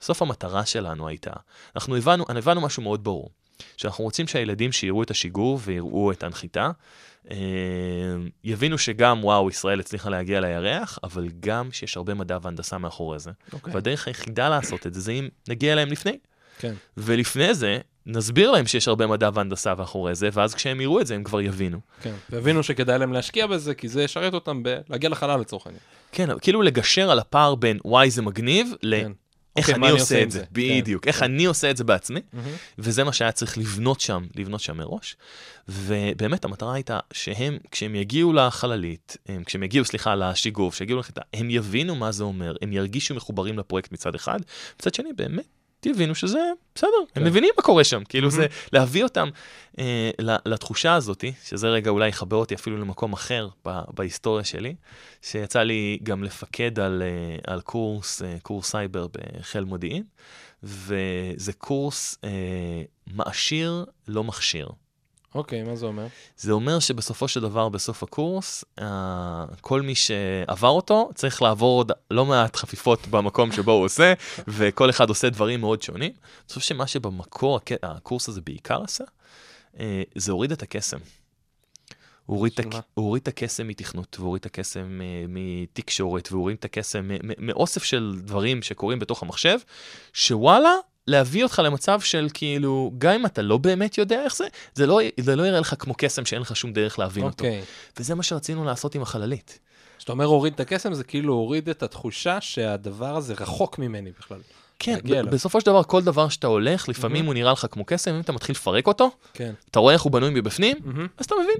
[0.00, 1.32] בסוף המטרה שלנו הייתה,
[1.76, 3.30] אנחנו הבנו, הבנו משהו מאוד ברור,
[3.76, 6.70] שאנחנו רוצים שהילדים שיראו את השיגור ויראו את הנחיתה,
[7.30, 7.36] אה,
[8.44, 13.30] יבינו שגם, וואו, ישראל הצליחה להגיע לירח, אבל גם שיש הרבה מדע והנדסה מאחורי זה.
[13.52, 13.74] אוקיי.
[13.74, 16.18] והדרך היחידה לעשות את זה, זה אם נגיע אליהם לפני.
[16.58, 16.74] כן.
[16.96, 21.14] ולפני זה, נסביר להם שיש הרבה מדע והנדסה מאחורי זה, ואז כשהם יראו את זה,
[21.14, 21.78] הם כבר יבינו.
[22.02, 22.14] כן.
[22.30, 25.82] והבינו שכדאי להם להשקיע בזה, כי זה ישרת אותם ב-להגיע לחלל לצורך העניין.
[26.12, 29.00] כן, כאילו לגשר על הפער בין וואי זה מגניב, ל...
[29.00, 29.12] כן.
[29.68, 30.44] איך מה אני עושה את זה, זה?
[30.52, 31.24] בדיוק, כן, איך כן.
[31.24, 32.20] אני עושה את זה בעצמי.
[32.78, 35.16] וזה מה שהיה צריך לבנות שם, לבנות שם מראש.
[35.68, 41.50] ובאמת המטרה הייתה שהם, כשהם יגיעו לחללית, הם, כשהם יגיעו, סליחה, לשיגור, כשיגיעו לחיטה, הם
[41.50, 44.38] יבינו מה זה אומר, הם ירגישו מחוברים לפרויקט מצד אחד,
[44.80, 46.40] מצד שני באמת יבינו שזה
[46.74, 47.20] בסדר, כן.
[47.20, 48.30] הם מבינים מה קורה שם, כאילו Mhm.
[48.30, 49.28] זה להביא אותם
[49.78, 50.10] אה,
[50.46, 54.74] לתחושה הזאת, שזה רגע אולי יחבר אותי אפילו למקום אחר ב- בהיסטוריה שלי,
[55.22, 60.02] שיצא לי גם לפקד על, אה, על קורס, אה, קורס סייבר בחיל מודיעין,
[60.62, 62.30] וזה קורס אה,
[63.06, 64.68] מעשיר, לא מכשיר.
[65.34, 66.06] אוקיי, מה זה אומר?
[66.36, 71.92] זה אומר שבסופו של דבר, בסוף הקורס, אה, כל מי שעבר אותו צריך לעבור עוד
[72.10, 74.12] לא מעט חפיפות במקום שבו הוא עושה,
[74.48, 76.10] וכל אחד עושה דברים מאוד שונים.
[76.10, 79.04] אני חושב שמה שבמקור הק- הקורס הזה בעיקר עשה,
[79.80, 80.98] אה, זה הוריד את הקסם.
[82.26, 82.74] הוא הוריד, את של הק...
[82.74, 82.80] מה?
[82.94, 87.10] הוא הוריד את הקסם מתכנות, והוא הוריד את הקסם אה, מתקשורת, והוא הוריד את הקסם
[87.38, 89.58] מאוסף של דברים שקורים בתוך המחשב,
[90.12, 90.74] שוואלה,
[91.10, 95.00] להביא אותך למצב של כאילו, גם אם אתה לא באמת יודע איך זה, זה לא,
[95.20, 97.44] זה לא יראה לך כמו קסם שאין לך שום דרך להבין אותו.
[97.44, 97.62] אוקיי.
[97.98, 99.58] וזה מה שרצינו לעשות עם החללית.
[99.98, 104.38] כשאתה אומר הוריד את הקסם, זה כאילו הוריד את התחושה שהדבר הזה רחוק ממני בכלל.
[104.78, 105.30] כן, ב-.
[105.30, 107.26] בסופו של דבר, כל דבר שאתה הולך, לפעמים מהמם.
[107.26, 109.52] הוא נראה לך כמו קסם, אם אתה מתחיל לפרק אותו, כן.
[109.70, 111.06] אתה רואה איך הוא בנוי מבפנים, מהמם.
[111.18, 111.56] אז אתה מבין.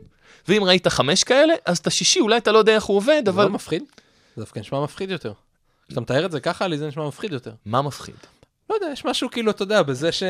[0.49, 3.31] ואם ראית חמש כאלה, אז את השישי, אולי אתה לא יודע איך הוא עובד, זה
[3.31, 3.45] אבל...
[3.45, 3.83] לא מפחיד?
[4.37, 5.33] זה דווקא נשמע מפחיד יותר.
[5.89, 7.53] כשאתה מתאר את זה ככה, לי זה נשמע מפחיד יותר.
[7.67, 8.15] מה מפחיד?
[8.71, 10.23] לא יודע, יש משהו כאילו, אתה יודע, בזה ש...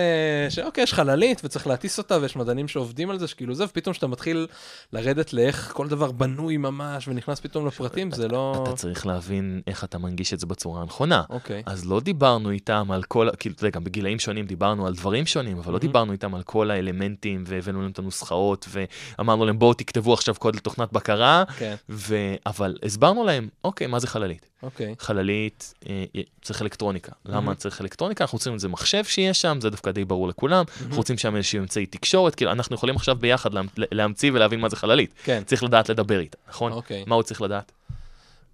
[0.49, 4.07] שאוקיי, יש חללית וצריך להטיס אותה, ויש מדענים שעובדים על זה, שכאילו זה, ופתאום כשאתה
[4.07, 4.47] מתחיל
[4.93, 8.63] לרדת לאיך כל דבר בנוי ממש, ונכנס פתאום לפרטים, זה לא...
[8.63, 11.23] אתה צריך להבין איך אתה מנגיש את זה בצורה הנכונה.
[11.31, 11.63] אוקיי.
[11.67, 15.27] אז לא דיברנו איתם על כל, כאילו, אתה יודע, גם בגילאים שונים דיברנו על דברים
[15.27, 15.81] שונים, אבל לא מהמם.
[15.81, 20.57] דיברנו איתם על כל האלמנטים, והבאנו להם את הנוסחאות, ואמרנו להם, בואו תכתבו עכשיו קוד
[20.57, 22.17] לתוכנת בקרה, כן, ו...
[22.47, 24.50] אבל הסברנו להם, אוקיי, מה זה חללית?
[24.63, 24.95] אוקיי.
[24.99, 26.05] חללית, אה,
[26.43, 27.13] צריך אלקטרוניקה.
[27.27, 27.55] למה מהמם.
[27.55, 28.25] צריך אלקטרוניקה?
[28.25, 30.65] אנחנו רוצים איזה מחשב שיהיה שם, זה דווקא די ברור לכולם.
[30.81, 34.69] אנחנו רוצים שם איזשהו אמצעי תקשורת, כאילו, אנחנו יכולים עכשיו ביחד לה- להמציא ולהבין מה
[34.69, 35.11] זה חללית.
[35.25, 36.73] כן, צריך לדעת לדבר איתה, נכון?
[36.73, 37.05] אוקיי.
[37.07, 37.73] מה הוא צריך לדעת?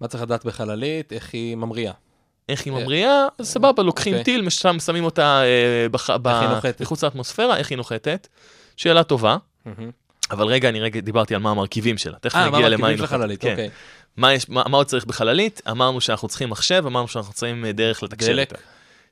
[0.01, 1.93] מה צריך לדעת בחללית, איך היא ממריאה.
[2.49, 4.23] איך היא אה, ממריאה, אז סבבה, לוקחים אוקיי.
[4.23, 6.81] טיל, שם שמים אותה אה, בח- נוחתת?
[6.81, 8.27] מחוץ לאטמוספירה, איך היא נוחתת?
[8.77, 9.91] שאלה טובה, מהמם.
[10.31, 12.93] אבל רגע, אני רגע דיברתי על מה המרכיבים שלה, תכף אה, מה נגיע למה היא
[12.93, 13.17] המרכיבים של נוחתת.
[13.19, 13.51] חללית, כן.
[13.51, 13.69] אוקיי.
[14.17, 15.61] מה יש- מה מה עוד צריך בחללית?
[15.71, 18.51] אמרנו שאנחנו צריכים מחשב, אמרנו שאנחנו צריכים אה, דרך לתקשר דלק.
[18.51, 18.63] איתה.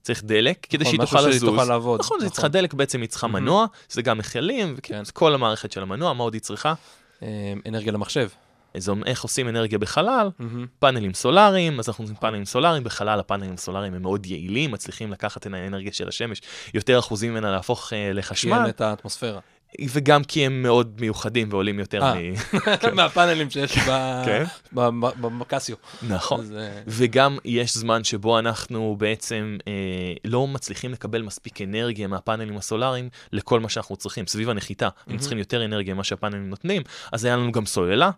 [0.01, 1.49] צריך דלק, כדי נכון, שהיא משהו תוכל שהיא לזוז.
[1.49, 1.99] תוכל לעבוד.
[1.99, 5.03] נכון, היא צריכה דלק, בעצם היא צריכה מנוע, זה גם מכלים, כן.
[5.13, 6.73] כל המערכת של המנוע, מה עוד היא צריכה?
[7.23, 7.27] אה,
[7.67, 8.29] אנרגיה למחשב.
[8.73, 10.29] אז איך עושים אנרגיה בחלל?
[10.39, 10.65] מהמם.
[10.79, 15.47] פאנלים סולאריים, אז אנחנו עושים פאנלים סולאריים, בחלל הפאנלים הסולאריים הם מאוד יעילים, מצליחים לקחת
[15.47, 16.41] את האנרגיה של השמש,
[16.73, 19.39] יותר אחוזים ממנה להפוך אה, כי אין לחשמל, את האטמוספירה.
[19.89, 22.13] וגם כי הם מאוד מיוחדים ועולים יותר אה.
[22.15, 22.95] מ...
[22.95, 23.71] מהפאנלים שיש
[24.25, 24.43] כן.
[24.75, 25.75] ב- בקסיו.
[26.07, 26.57] נכון.
[26.57, 29.73] אה, וגם יש זמן שבו אנחנו בעצם אה,
[30.25, 34.27] לא מצליחים לקבל מספיק אנרגיה מהפאנלים הסולאריים לכל מה שאנחנו צריכים.
[34.27, 38.11] סביב הנחיתה, אם צריכים יותר אנרגיה ממה שהפאנלים נותנים, אז היה לנו גם סוללה.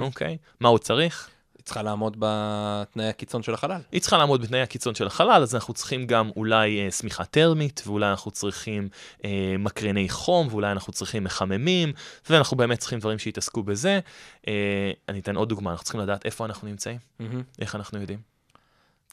[0.00, 0.36] אוקיי?
[0.60, 1.28] מה הוא צריך?
[1.64, 3.80] היא צריכה לעמוד בתנאי הקיצון של החלל.
[3.92, 7.82] היא צריכה לעמוד בתנאי הקיצון של החלל, אז אנחנו צריכים גם אולי אה, שמיכה טרמית,
[7.86, 8.88] ואולי אנחנו צריכים
[9.24, 11.92] אה, מקרני חום, ואולי אנחנו צריכים מחממים,
[12.30, 14.00] ואנחנו באמת צריכים דברים שיתעסקו בזה.
[14.48, 17.42] אה, אני אתן עוד דוגמה, אנחנו צריכים לדעת איפה אנחנו נמצאים, מהמם.
[17.60, 18.33] איך אנחנו יודעים.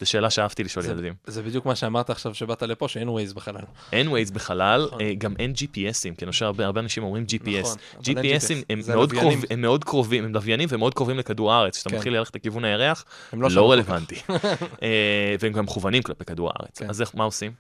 [0.02, 1.14] זו שאלה שאהבתי לשאול זה- ילדים.
[1.28, 3.62] זה בדיוק מה שאמרת עכשיו שבאת לפה, שאין ווייז בחלל.
[3.94, 5.02] אין ווייז בחלל, נכון.
[5.02, 7.60] אה, גם אין GPSים, כן, עכשיו הרבה, הרבה אנשים אומרים GPS.
[7.62, 8.64] נכון, GPSים GPS.
[8.70, 9.40] הם מאוד, לוויינים.
[9.40, 11.76] קרוב, הם מאוד קרובים, הם לוויינים והם מאוד קרובים לכדור הארץ.
[11.76, 11.96] כשאתה כן.
[11.96, 14.16] מתחיל ללכת לכיוון הירח, הם לא לא רלוונטי.
[14.84, 16.80] אה, והם גם מכוונים כלפי כדור הארץ.
[16.80, 16.90] כן.
[16.90, 17.52] אז איך, מה עושים?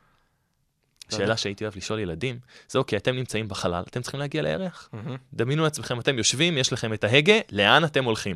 [1.11, 1.37] לא שאלה.
[1.37, 2.39] שהייתי אוהב לשאול ילדים,
[2.69, 4.89] זה אוקיי, אתם נמצאים בחלל, אתם צריכים להגיע לירח.
[5.33, 8.35] דמיינו לעצמכם, אתם יושבים, יש לכם את ההגה, לאן אתם הולכים?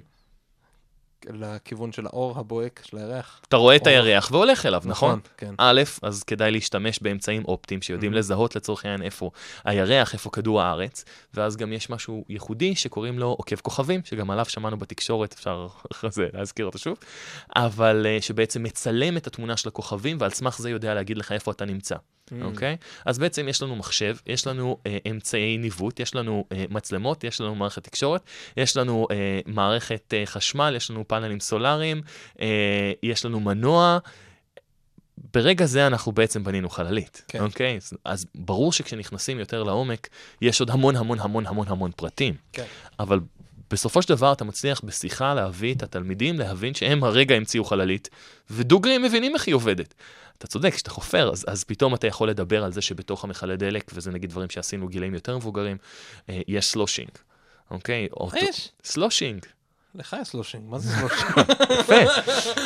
[1.33, 3.41] לכיוון של האור הבוהק של הירח.
[3.47, 5.19] אתה רואה את הירח והולך אליו, נכון?
[5.37, 5.53] כן.
[5.57, 8.15] א', אז כדאי להשתמש באמצעים אופטיים שיודעים Mhm.
[8.15, 9.31] לזהות לצורך העניין איפה
[9.63, 14.45] הירח, איפה כדור הארץ, ואז גם יש משהו ייחודי שקוראים לו עוקב כוכבים, שגם עליו
[14.45, 16.97] שמענו בתקשורת, אפשר אחרי זה להזכיר אותו שוב,
[17.55, 21.51] אבל אה, שבעצם מצלם את התמונה של הכוכבים, ועל סמך זה יודע להגיד לך איפה
[21.51, 21.95] אתה נמצא,
[22.29, 22.45] Mm.
[22.45, 22.77] אוקיי?
[23.05, 27.41] אז בעצם יש לנו מחשב, יש לנו אה, אמצעי ניווט, יש לנו אה, מצלמות, יש
[27.41, 28.21] לנו מערכת תקשורת,
[28.57, 32.01] יש לנו אה, מערכת אה, חשמל, יש לנו פאנלים סולאריים,
[32.41, 33.97] אה, יש לנו מנוע.
[35.33, 37.39] ברגע זה אנחנו בעצם בנינו חללית, כן.
[37.39, 37.77] אוקיי?
[37.77, 40.07] אז, אז ברור שכשנכנסים יותר לעומק,
[40.41, 42.35] יש עוד המון המון המון המון המון פרטים.
[42.53, 42.65] כן.
[42.99, 43.19] אבל
[43.69, 48.09] בסופו של דבר אתה מצליח בשיחה להביא את התלמידים להבין שהם הרגע המציאו חללית,
[48.49, 49.93] ודוגרי הם מבינים איך היא עובדת.
[50.37, 53.91] אתה צודק, כשאתה חופר, אז, אז פתאום אתה יכול לדבר על זה שבתוך המכלי דלק,
[53.93, 55.77] וזה נגיד דברים שעשינו גילאים יותר מבוגרים,
[56.29, 57.09] אה, יש sloshing,
[57.71, 58.07] אוקיי?
[58.49, 58.69] יש?
[58.83, 59.45] sloshing.
[59.95, 61.31] לך יש sloshing, מה זה sloshing?
[61.79, 62.21] יפה.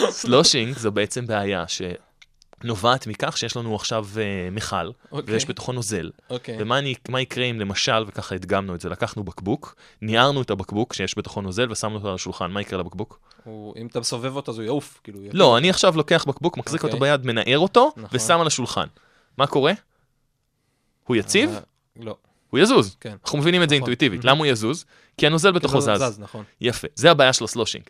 [0.09, 4.17] sloshing זו בעצם בעיה שנובעת מכך שיש לנו עכשיו uh,
[4.51, 5.33] מכל, אוקיי.
[5.33, 6.09] ויש בתוכו נוזל.
[6.29, 6.57] אוקיי.
[6.59, 11.17] ומה אני, יקרה אם למשל, וככה הדגמנו את זה, לקחנו בקבוק, ניערנו את הבקבוק שיש
[11.17, 13.19] בתוכו נוזל ושמנו אותו על השולחן, מה יקרה לבקבוק?
[13.43, 15.19] הוא- אם אתה מסובב אותו אז הוא יעוף, כאילו.
[15.33, 16.93] לא, אני עכשיו לוקח בקבוק, מחזיק אוקיי.
[16.93, 18.09] אותו ביד, מנער אותו, נכון.
[18.19, 18.85] ושם על השולחן.
[19.37, 19.73] מה קורה?
[21.07, 21.49] הוא יציב?
[21.49, 21.59] אה,
[21.99, 22.15] לא.
[22.49, 22.97] הוא יזוז.
[22.99, 23.15] כן.
[23.23, 23.81] אנחנו מבינים את זה נכון.
[23.89, 24.25] אינטואיטיבית.
[24.25, 24.85] למה הוא יזוז?
[25.17, 26.19] כי הנוזל בתוכו כאילו, זז.
[26.19, 26.43] נכון.
[26.61, 27.83] יפה, זה הבעיה של הסלושינג.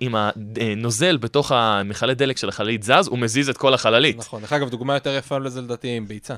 [0.00, 0.14] אם
[0.60, 4.16] הנוזל בתוך המכלי דלק של החללית זז, הוא מזיז את כל החללית.
[4.16, 4.40] נכון.
[4.40, 6.34] דרך אגב, דוגמה יותר יפה לזה לדעתי עם ביצה.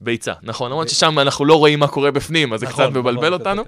[0.00, 3.12] ביצה, נכון, למרות ששם אנחנו לא רואים מה קורה בפנים, אז זה נכון, קצת מבלבל
[3.12, 3.64] נכון, אותנו,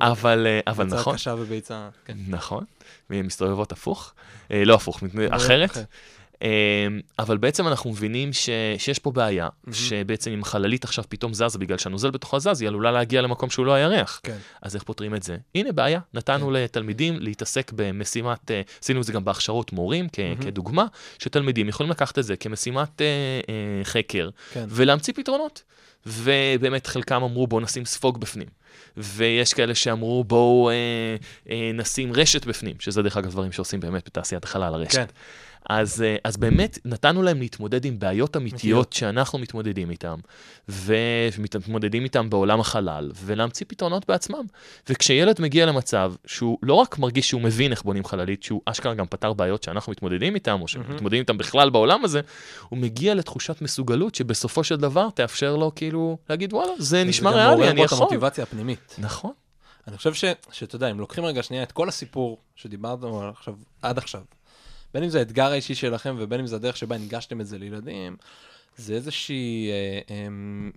[0.00, 2.16] אבל אה, אבל ביצה נכון, קשה וביצה, כן.
[2.28, 2.64] נכון,
[3.10, 4.12] מסתובבות הפוך,
[4.50, 5.76] אה, לא הפוך, מת- אחרת.
[5.76, 5.82] אה,
[7.18, 9.74] אבל בעצם אנחנו מבינים ש- שיש פה בעיה, מהמם.
[9.74, 13.66] שבעצם אם חללית עכשיו פתאום זזה בגלל שהנוזל בתוכה זז, היא עלולה להגיע למקום שהוא
[13.66, 14.20] לא הירח.
[14.22, 14.36] כן.
[14.62, 15.36] אז איך פותרים את זה?
[15.54, 20.42] הנה בעיה, נתנו לתלמידים להתעסק במשימת, אה, עשינו את זה גם בהכשרות מורים כ- מהמם.
[20.42, 20.86] כדוגמה,
[21.18, 23.06] שתלמידים יכולים לקחת את זה כמשימת אה,
[23.48, 24.64] אה, חקר כן.
[24.68, 25.62] ולהמציא פתרונות.
[26.06, 28.46] ובאמת חלקם אמרו בואו נשים ספוג בפנים.
[28.96, 30.74] ויש כאלה שאמרו בואו אה,
[31.50, 34.94] אה, נשים רשת בפנים, שזה דרך אגב דברים שעושים באמת בתעשיית החלל, הרשת.
[34.96, 35.04] כן.
[35.68, 40.14] אז, אה, אז באמת נתנו להם להתמודד עם בעיות אמיתיות שאנחנו מתמודדים איתן,
[40.68, 44.44] ומתמודדים איתן בעולם החלל, ולהמציא פתרונות בעצמם.
[44.88, 49.06] וכשילד מגיע למצב שהוא לא רק מרגיש שהוא מבין איך בונים חללית, שהוא אשכרה גם
[49.06, 52.20] פתר בעיות שאנחנו מתמודדים איתן, או שמתמודדים איתן בכלל בעולם הזה,
[52.68, 57.52] הוא מגיע לתחושת מסוגלות שבסופו של דבר תאפשר לו כאילו להגיד וואלה, זה נשמע ריאלי,
[57.52, 57.98] אני זה גם מעורר את יכול.
[57.98, 58.96] המוטיבציה הפנימית.
[58.98, 59.32] נכון.
[59.88, 63.98] אני חושב ש, שאתה יודע, אם לוקחים רגע שנייה את כל הסיפור שדיברנו עכשיו, עד
[63.98, 64.20] עכשיו,
[64.94, 68.16] בין אם זה האתגר האישי שלכם ובין אם זה הדרך שבה הנגשתם את זה לילדים,
[68.76, 70.26] זה איזושהי, אה, אה,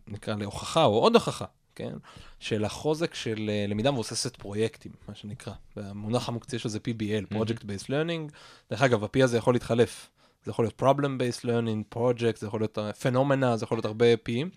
[0.08, 1.46] נקרא להוכחה, או עוד הוכחה,
[1.76, 1.94] כן?
[2.40, 5.54] של החוזק של אה, למידה מבוססת פרויקטים, מה שנקרא.
[5.78, 8.34] והמונח המוקצה שלו זה PBL, Project Based Learning.
[8.70, 10.10] דרך אגב, ה-P הזה יכול להתחלף.
[10.46, 14.14] זה יכול להיות Problem Based Learning, Project, זה יכול להיות פנומנה, זה יכול להיות הרבה
[14.14, 14.50] P'ים.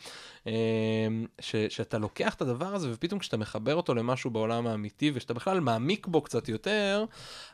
[0.47, 0.53] אה,
[1.41, 5.61] ש, שאתה לוקח את הדבר הזה ופתאום כשאתה מחבר אותו למשהו בעולם האמיתי ושאתה בכלל
[5.61, 7.05] מעמיק בו קצת יותר,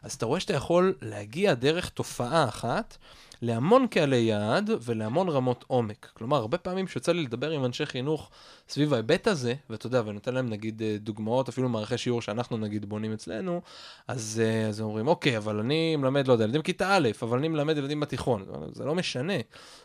[0.02, 2.96] אז אתה רואה שאתה יכול להגיע דרך תופעה אחת
[3.42, 6.10] להמון קהלי יעד ולהמון רמות עומק.
[6.14, 8.30] כלומר, הרבה פעמים שיוצא לי לדבר עם אנשי חינוך
[8.68, 12.56] סביב ההיבט הזה, ואתה יודע, ואני נותן להם נגיד אה, דוגמאות, אפילו מערכי שיעור שאנחנו
[12.56, 13.60] נגיד בונים אצלנו,
[14.08, 17.48] אז, אה, אז אומרים, אוקיי, אבל אני מלמד, לא יודע, ילדים בכיתה א', אבל אני
[17.48, 18.44] מלמד ילדים בתיכון.
[18.72, 19.36] זה לא משנה.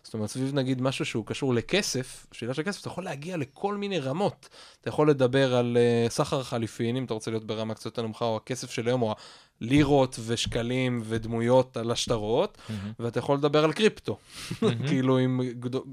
[0.04, 3.76] זאת אומרת, סביב נגיד משהו שהוא קשור לכסף, שאלה של כסף, אתה יכול להגיע לכל
[3.76, 4.50] מיני רמות.
[4.82, 8.26] אתה יכול לדבר על uh, סחר חליפין, אם אתה רוצה להיות ברמה קצת יותר נמוכה,
[8.26, 9.16] או הכסף של היום, או
[9.62, 12.74] לירות ושקלים ודמויות על השטרות, mm-hmm.
[13.00, 14.66] ואתה יכול לדבר על קריפטו, mm-hmm.
[14.88, 15.84] כאילו עם גדול,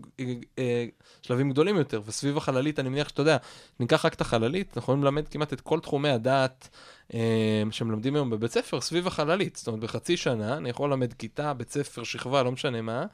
[0.58, 0.86] אה,
[1.22, 3.36] שלבים גדולים יותר, וסביב החללית אני מניח שאתה יודע,
[3.80, 6.68] ניקח רק את החללית, אנחנו יכולים ללמד כמעט את כל תחומי הדעת
[7.14, 11.52] אה, שמלמדים היום בבית ספר סביב החללית, זאת אומרת בחצי שנה אני יכול ללמד כיתה,
[11.52, 13.04] בית ספר, שכבה, לא משנה מה.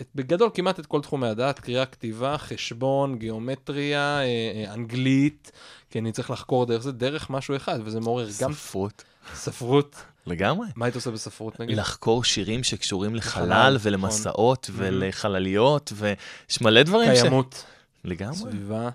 [0.00, 5.52] את, בגדול כמעט את כל תחומי הדעת, קריאה, כתיבה, חשבון, גיאומטריה, אה, אה, אנגלית,
[5.90, 8.52] כי אני צריך לחקור דרך זה, דרך משהו אחד, וזה מעורר גם...
[8.52, 9.04] ספרות.
[9.34, 10.02] ספרות.
[10.26, 10.68] לגמרי.
[10.76, 11.76] מה היית עושה בספרות נגיד?
[11.76, 14.84] לחקור שירים שקשורים לחלל לחלל, ולמסעות נכון.
[14.84, 17.20] ולחלליות, ויש מלא דברים ש...
[17.20, 17.64] קיימות,
[18.04, 18.36] לגמרי.
[18.36, 18.88] סביבה,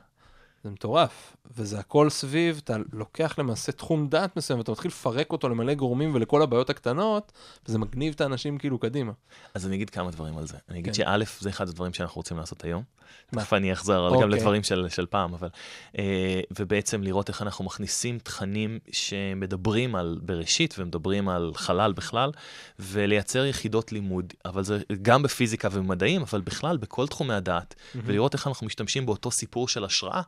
[0.63, 1.37] זה מטורף.
[1.57, 6.15] וזה הכל סביב, אתה לוקח למעשה תחום דעת מסוים, ואתה מתחיל לפרק אותו למלא גורמים
[6.15, 7.31] ולכל הבעיות הקטנות,
[7.67, 9.11] וזה מגניב את האנשים כאילו קדימה.
[9.53, 10.57] אז אני אגיד כמה דברים על זה.
[10.69, 11.03] אני אגיד כן.
[11.03, 12.83] שא', זה אחד הדברים שאנחנו רוצים לעשות היום.
[13.31, 14.29] תכף אני אחזור גם אוקיי.
[14.29, 15.49] לדברים של, של פעם, אבל...
[15.97, 22.31] אה, ובעצם לראות איך אנחנו מכניסים תכנים שמדברים על בראשית ומדברים על חלל בכלל,
[22.79, 28.47] ולייצר יחידות לימוד, אבל זה גם בפיזיקה ובמדעים, אבל בכלל בכל תחומי הדעת, ולראות איך
[28.47, 30.21] אנחנו משתמשים באותו סיפור של השראה,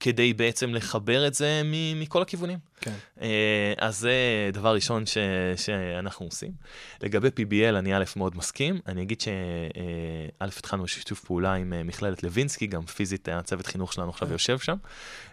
[0.00, 2.58] כדי בעצם לחבר את זה מ- מכל הכיוונים.
[2.80, 2.92] כן.
[3.20, 5.18] אה, אז זה דבר ראשון ש,
[5.56, 6.52] שאנחנו עושים.
[7.02, 8.80] לגבי PBL, אני א' מאוד מסכים.
[8.86, 9.30] אני אגיד שא',
[10.40, 14.76] התחלנו בשיתוף פעולה עם אה, מכללת לוינסקי, גם פיזית הצוות חינוך שלנו עכשיו יושב שם.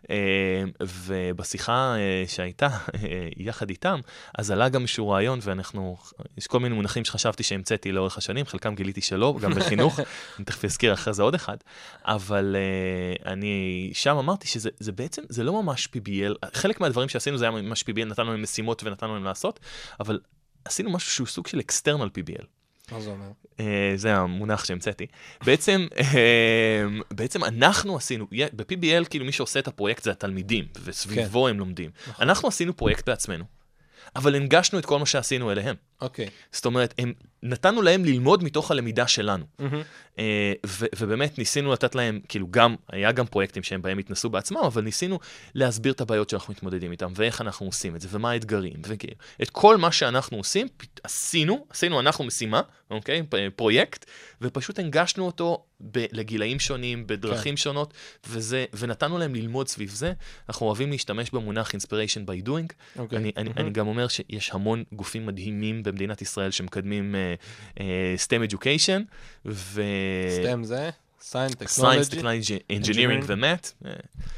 [0.10, 4.00] אה, ובשיחה אה, שהייתה אה, יחד איתם,
[4.38, 5.98] אז עלה גם איזשהו רעיון, ואנחנו,
[6.38, 10.00] יש כל מיני מונחים שחשבתי שהמצאתי לאורך השנים, חלקם גיליתי שלא, גם בחינוך,
[10.38, 11.58] אני תכף אזכיר אחרי זה עוד אחד,
[12.06, 12.56] אבל
[13.26, 17.62] אני שם אמרתי שזה זה בעצם, זה לא ממש PBL, חלק מהדברים שעשינו זה היה
[17.62, 19.60] ממש PBL, נתנו להם משימות ונתנו להם לעשות,
[20.00, 20.20] אבל
[20.66, 22.46] עשינו משהו שהוא סוג של external PBL.
[22.92, 23.32] מה זה אומר?
[23.58, 23.62] Uh,
[23.96, 25.08] זה המונח שהמצאתי.
[25.46, 26.04] בעצם, uh,
[27.12, 31.92] בעצם אנחנו עשינו, ב-PBL כאילו מי שעושה את הפרויקט זה התלמידים, וסביבו הם לומדים.
[32.20, 33.46] אנחנו עשינו פרויקט בעצמנו,
[34.16, 35.76] אבל הנגשנו את כל מה שעשינו אליהם.
[36.02, 36.30] אוקיי.
[36.52, 37.14] זאת אומרת, הם,
[37.44, 39.46] נתנו להם ללמוד מתוך הלמידה שלנו.
[40.20, 44.58] אה, ו- ובאמת ניסינו לתת להם, כאילו גם, היה גם פרויקטים שהם בהם התנסו בעצמם,
[44.58, 45.20] אבל ניסינו
[45.56, 49.50] להסביר את הבעיות שאנחנו מתמודדים איתם, ואיך אנחנו עושים את זה, ומה האתגרים, וכאילו, את
[49.50, 50.68] כל מה שאנחנו עושים,
[51.04, 53.24] עשינו, עשינו אנחנו משימה, אוקיי?
[53.56, 54.06] פרויקט,
[54.42, 57.94] ופשוט הנגשנו אותו ב- לגילאים שונים, בדרכים שונות,
[58.28, 60.14] וזה, ונתנו להם ללמוד סביב זה.
[60.50, 62.74] אנחנו אוהבים להשתמש במונח inspiration by doing.
[63.00, 63.18] אוקיי.
[63.18, 67.82] אני, אני, אני גם אומר שיש המון גופים מדהימים במדינת ישראל שמקדמים uh, uh,
[68.28, 69.02] STEM education,
[69.46, 69.84] ו...
[70.42, 70.90] סטם זה?
[71.22, 72.00] Science, טכנולוגי.
[72.02, 73.26] Technology, Engineering Engineering.
[73.26, 73.88] ו-Math, uh,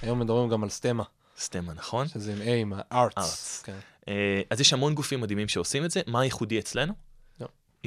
[0.01, 1.03] היום מדברים גם על סטמה,
[1.37, 2.07] STEM נכון.
[2.07, 3.19] שזה עם A, עם ה-arts.
[3.19, 3.63] Arts.
[3.63, 3.77] כן.
[4.49, 6.01] אז יש המון גופים מדהימים שעושים את זה.
[6.07, 6.93] מה הייחודי אצלנו?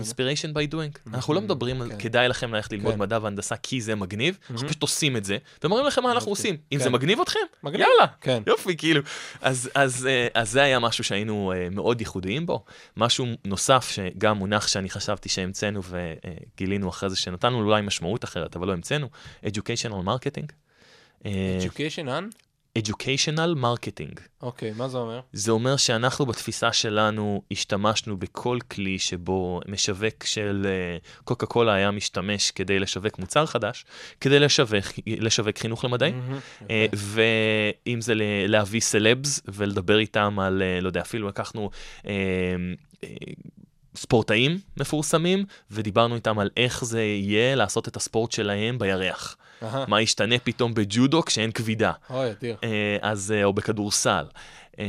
[0.03, 1.15] Inspiration by doing.
[1.15, 1.99] אנחנו לא מדברים על כן.
[1.99, 3.01] כדאי לכם ללכת ללמוד כן.
[3.01, 6.43] מדע והנדסה כי זה מגניב, אנחנו פשוט עושים את זה, ומראים לכם מה אנחנו אוקיי.
[6.43, 6.57] עושים.
[6.73, 6.85] אם כן.
[6.85, 7.39] זה מגניב אתכם.
[7.65, 8.43] יאללה, כן.
[8.47, 9.03] יופי, כאילו.
[9.41, 9.71] אז,
[10.07, 12.65] אה, אז זה היה משהו שהיינו אה, מאוד ייחודיים בו.
[12.97, 18.57] משהו נוסף, שגם מונח שאני חשבתי שהמצאנו וגילינו אחרי זה, שנתנו לו אולי משמעות אחרת,
[18.57, 19.09] אבל לא המצאנו,
[19.45, 20.53] educational marketing.
[21.27, 22.48] אה, Education on?
[22.79, 24.21] Educational marketing.
[24.43, 25.21] אוקיי, מה זה אומר?
[25.33, 30.67] זה אומר שאנחנו בתפיסה שלנו השתמשנו בכל כלי שבו משווק של
[31.25, 33.85] קוקה קולה היה משתמש כדי לשווק מוצר חדש,
[34.21, 36.19] כדי לשווק, לשווק חינוך למדעים.
[36.19, 36.39] מהמם,
[36.71, 36.97] אה, יפה.
[37.87, 38.13] ואם זה
[38.49, 41.71] להביא סלבס ולדבר איתם על, אה, לא יודע, אפילו לקחנו
[42.07, 42.13] אה,
[43.05, 43.09] אה,
[43.97, 49.37] ספורטאים מפורסמים, ודיברנו איתם על איך זה יהיה לעשות את הספורט שלהם בירח.
[49.89, 52.57] מה ישתנה פתאום בג'ודו כשאין כבידה, אוי, אדיר.
[52.65, 54.25] אה, אז, אה, או בכדורסל.
[54.79, 54.85] אה,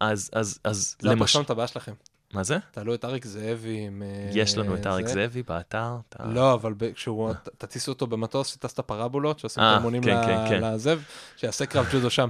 [0.00, 1.92] אז, אז, אז זה הפרסומת הבאה שלכם.
[2.32, 2.58] מה זה?
[2.70, 4.02] תעלו את אריק זאבי עם...
[4.32, 5.06] יש לנו את אריק.
[5.06, 5.92] זאבי באתר.
[6.24, 10.48] לא, אבל כשהוא, ת- תטיסו אותו במטוס שטס את הפרבולות, שעושים את האימונים כן, כן,
[10.48, 10.64] כן.
[10.64, 11.02] לזאבי,
[11.36, 12.28] שיעשה קרב ג'ודו שם.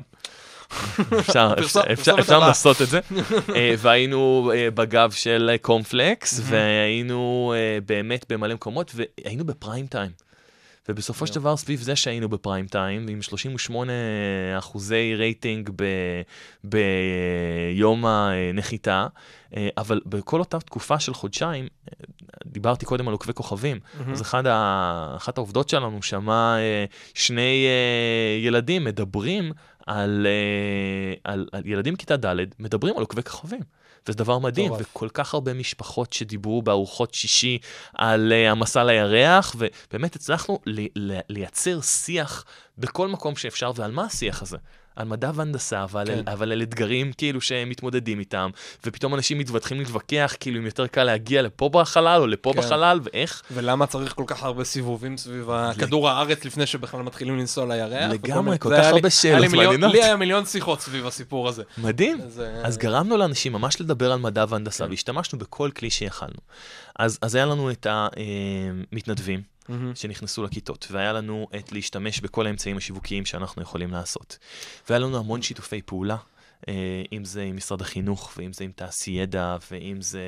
[1.21, 1.55] אפשר.
[2.47, 3.01] לעשות את זה.
[3.79, 7.55] והיינו בגב של קומפלקס, והיינו
[7.87, 10.11] באמת במלא מקומות, והיינו בפריים טיים.
[10.89, 13.93] ובסופו של דבר, סביב זה שהיינו בפריים טיים, עם 38
[14.59, 16.23] אחוזי רייטינג ב-
[16.65, 19.07] ביום הנחיתה,
[19.57, 21.93] אה, אבל בכל אותה תקופה של חודשיים, אה,
[22.47, 23.81] דיברתי קודם על עוקבי כוכבים,
[24.13, 25.15] אז אחד ה...
[25.17, 27.67] אחת העובדות שלנו שמע אה, שני
[28.41, 29.53] ילדים מדברים
[29.87, 30.27] על,
[31.25, 33.61] על, על ילדים בכיתה ד' מדברים על עוקבי כוכבים.
[34.09, 34.87] וזה דבר מדהים, מטורף.
[34.93, 37.59] וכל כך הרבה משפחות שדיברו בארוחות שישי
[37.95, 42.45] על uh, המסע לירח, ובאמת הצלחנו ל- ל- לייצר שיח
[42.79, 44.57] בכל מקום שאפשר, ועל מה השיח הזה?
[45.01, 46.23] על מדע והנדסה, אבל, כן.
[46.25, 46.33] כן.
[46.33, 48.51] אבל על אתגרים כאילו שהם מתמודדים איתם,
[48.87, 52.59] ופתאום אנשים מתחילים להתווכח, כאילו אם יותר קל להגיע לפה בחלל או לפה כן.
[52.59, 53.43] בחלל, ואיך.
[53.51, 55.49] ולמה צריך כל כך הרבה סיבובים סביב
[55.79, 58.13] כדור הארץ לפני שבכלל מתחילים לנסוע לירח?
[58.13, 59.93] לגמרי, כל כך הרבה שאלות מעניינות.
[59.93, 61.63] לי היה מיליון שיחות סביב הסיפור הזה.
[61.79, 62.21] מדהים.
[62.21, 64.91] אז, אה, אז גרמנו לאנשים ממש לדבר על מדע והנדסה, כן.
[64.91, 66.41] והשתמשנו בכל כלי שיכלנו.
[66.99, 69.95] אז, אז היה לנו את המתנדבים מהמם.
[69.95, 74.39] שנכנסו לכיתות, והיה לנו את להשתמש בכל האמצעים השיווקיים שאנחנו יכולים לעשות.
[74.89, 76.17] והיה לנו המון שיתופי פעולה.
[76.69, 76.75] אה,
[77.13, 80.23] אם זה עם משרד החינוך, ואם זה עם תעשיידע, ואם זה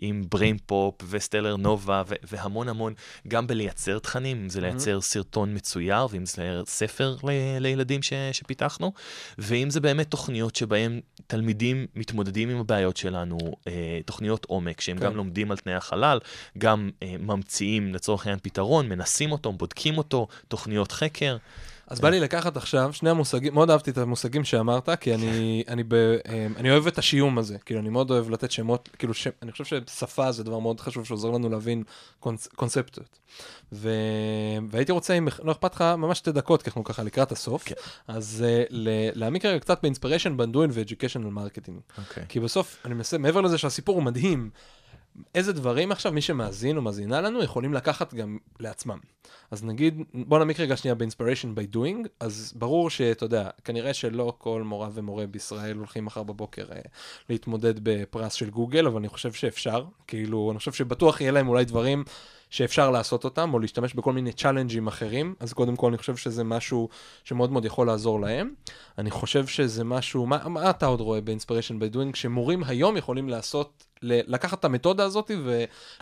[0.00, 2.94] עם בריים פופ וסטלר נובה, ו- והמון המון,
[3.28, 8.12] גם בלייצר תכנים, אם זה לייצר סרטון מצויר, ואם זה לייצר ספר ל- לילדים ש-
[8.32, 8.92] שפיתחנו,
[9.38, 15.04] ואם זה באמת תוכניות שבהן תלמידים מתמודדים עם הבעיות שלנו, אה, תוכניות עומק, שהם כן.
[15.04, 16.18] גם לומדים על תנאי החלל,
[16.58, 21.36] גם אה, ממציאים לצורך העניין פתרון, מנסים אותו, בודקים אותו, תוכניות חקר.
[21.90, 25.82] אז בא לי לקחת עכשיו שני המושגים, מאוד אהבתי את המושגים שאמרת, כי אני, אני,
[25.88, 29.26] ב, אמ, אני אוהב את השיום הזה, כאילו אני מאוד אוהב לתת שמות, כאילו ש,
[29.42, 31.82] אני חושב ששפה זה דבר מאוד חשוב שעוזר לנו להבין
[32.20, 33.18] קונצ, קונספטיות.
[33.72, 33.90] ו,
[34.70, 37.74] והייתי רוצה, אם לא אכפת לך, ממש שתי דקות, כי אנחנו ככה לקראת הסוף, כן.
[38.08, 38.72] אז uh,
[39.14, 41.80] להעמיק רגע קצת ב inspiration bandwidth ו educational marketing.
[41.98, 42.24] אוקיי.
[42.28, 44.50] כי בסוף, אני מנסה, מעבר לזה שהסיפור הוא מדהים,
[45.34, 48.98] איזה דברים עכשיו מי שמאזין או מאזינה לנו יכולים לקחת גם לעצמם.
[49.50, 54.32] אז נגיד, בוא נעמיק רגע שנייה ב-inspiration by doing, אז ברור שאתה יודע, כנראה שלא
[54.38, 56.80] כל מורה ומורה בישראל הולכים מחר בבוקר אה,
[57.28, 61.64] להתמודד בפרס של גוגל, אבל אני חושב שאפשר, כאילו, אני חושב שבטוח יהיה להם אולי
[61.64, 62.04] דברים
[62.50, 66.44] שאפשר לעשות אותם, או להשתמש בכל מיני צ'אלנג'ים אחרים, אז קודם כל אני חושב שזה
[66.44, 66.88] משהו
[67.24, 68.54] שמאוד מאוד יכול לעזור להם.
[68.98, 73.28] אני חושב שזה משהו, מה, מה אתה עוד רואה ב-inspiration by doing, שמורים היום יכולים
[73.28, 75.30] לעשות, לקחת את המתודה הזאת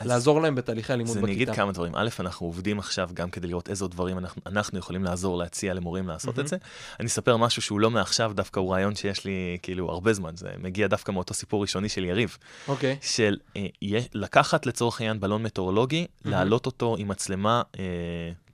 [0.02, 1.32] ולעזור להם בתהליכי הלימוד אז בכיתה.
[1.32, 1.92] אני אגיד כמה דברים.
[1.96, 6.08] א', אנחנו עובדים עכשיו גם כדי לראות איזה דברים אנחנו, אנחנו יכולים לעזור להציע למורים
[6.08, 6.56] לעשות את זה.
[7.00, 10.48] אני אספר משהו שהוא לא מעכשיו, דווקא הוא רעיון שיש לי כאילו הרבה זמן, זה
[10.58, 12.36] מגיע דווקא מאותו סיפור ראשוני של יריב,
[12.68, 13.66] אוקיי, של אה,
[14.14, 17.84] לקחת לצורך העניין בלון מטאורולוגי, להעלות אותו עם מצלמה אה,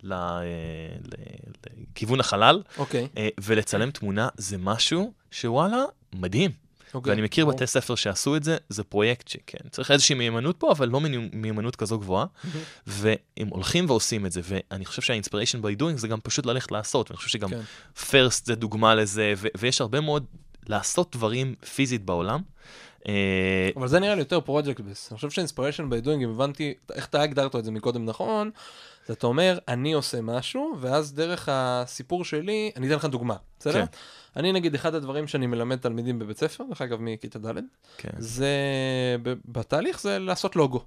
[0.02, 0.40] ל- אה,
[1.92, 5.84] לכיוון החלל, אוקיי, אה, ולצלם תמונה, זה משהו שוואלה,
[6.14, 6.63] מדהים.
[6.94, 7.10] אוקיי.
[7.10, 7.46] ואני מכיר.
[7.46, 11.36] בתי ספר שעשו את זה, זה פרויקט שכן, צריך איזושהי מיומנות פה, אבל לא מיומ-
[11.36, 12.26] מיומנות כזו גבוהה,
[12.86, 17.10] והם הולכים ועושים את זה, ואני חושב שה-inspiration by doing זה גם פשוט ללכת לעשות,
[17.10, 17.60] ואני חושב שגם כן.
[17.96, 20.24] first זה דוגמה לזה, ויש הרבה מאוד
[20.66, 22.40] לעשות דברים פיזית בעולם.
[23.08, 25.12] אה, אבל זה נראה לי יותר פרויקט בס.
[25.12, 28.50] אני חושב ש-inspiration by doing, אם הבנתי איך אתה הגדרת את זה מקודם נכון,
[29.06, 33.72] זה אתה אומר, אני עושה משהו, ואז דרך הסיפור שלי, אני אתן לך דוגמה, בסדר?
[33.72, 33.84] כן.
[34.36, 37.60] אני נגיד, אחד הדברים שאני מלמד תלמידים בבית ספר, דרך אגב מכיתה ד',
[37.98, 38.10] כן.
[38.18, 38.48] זה,
[39.44, 40.84] בתהליך זה לעשות לוגו.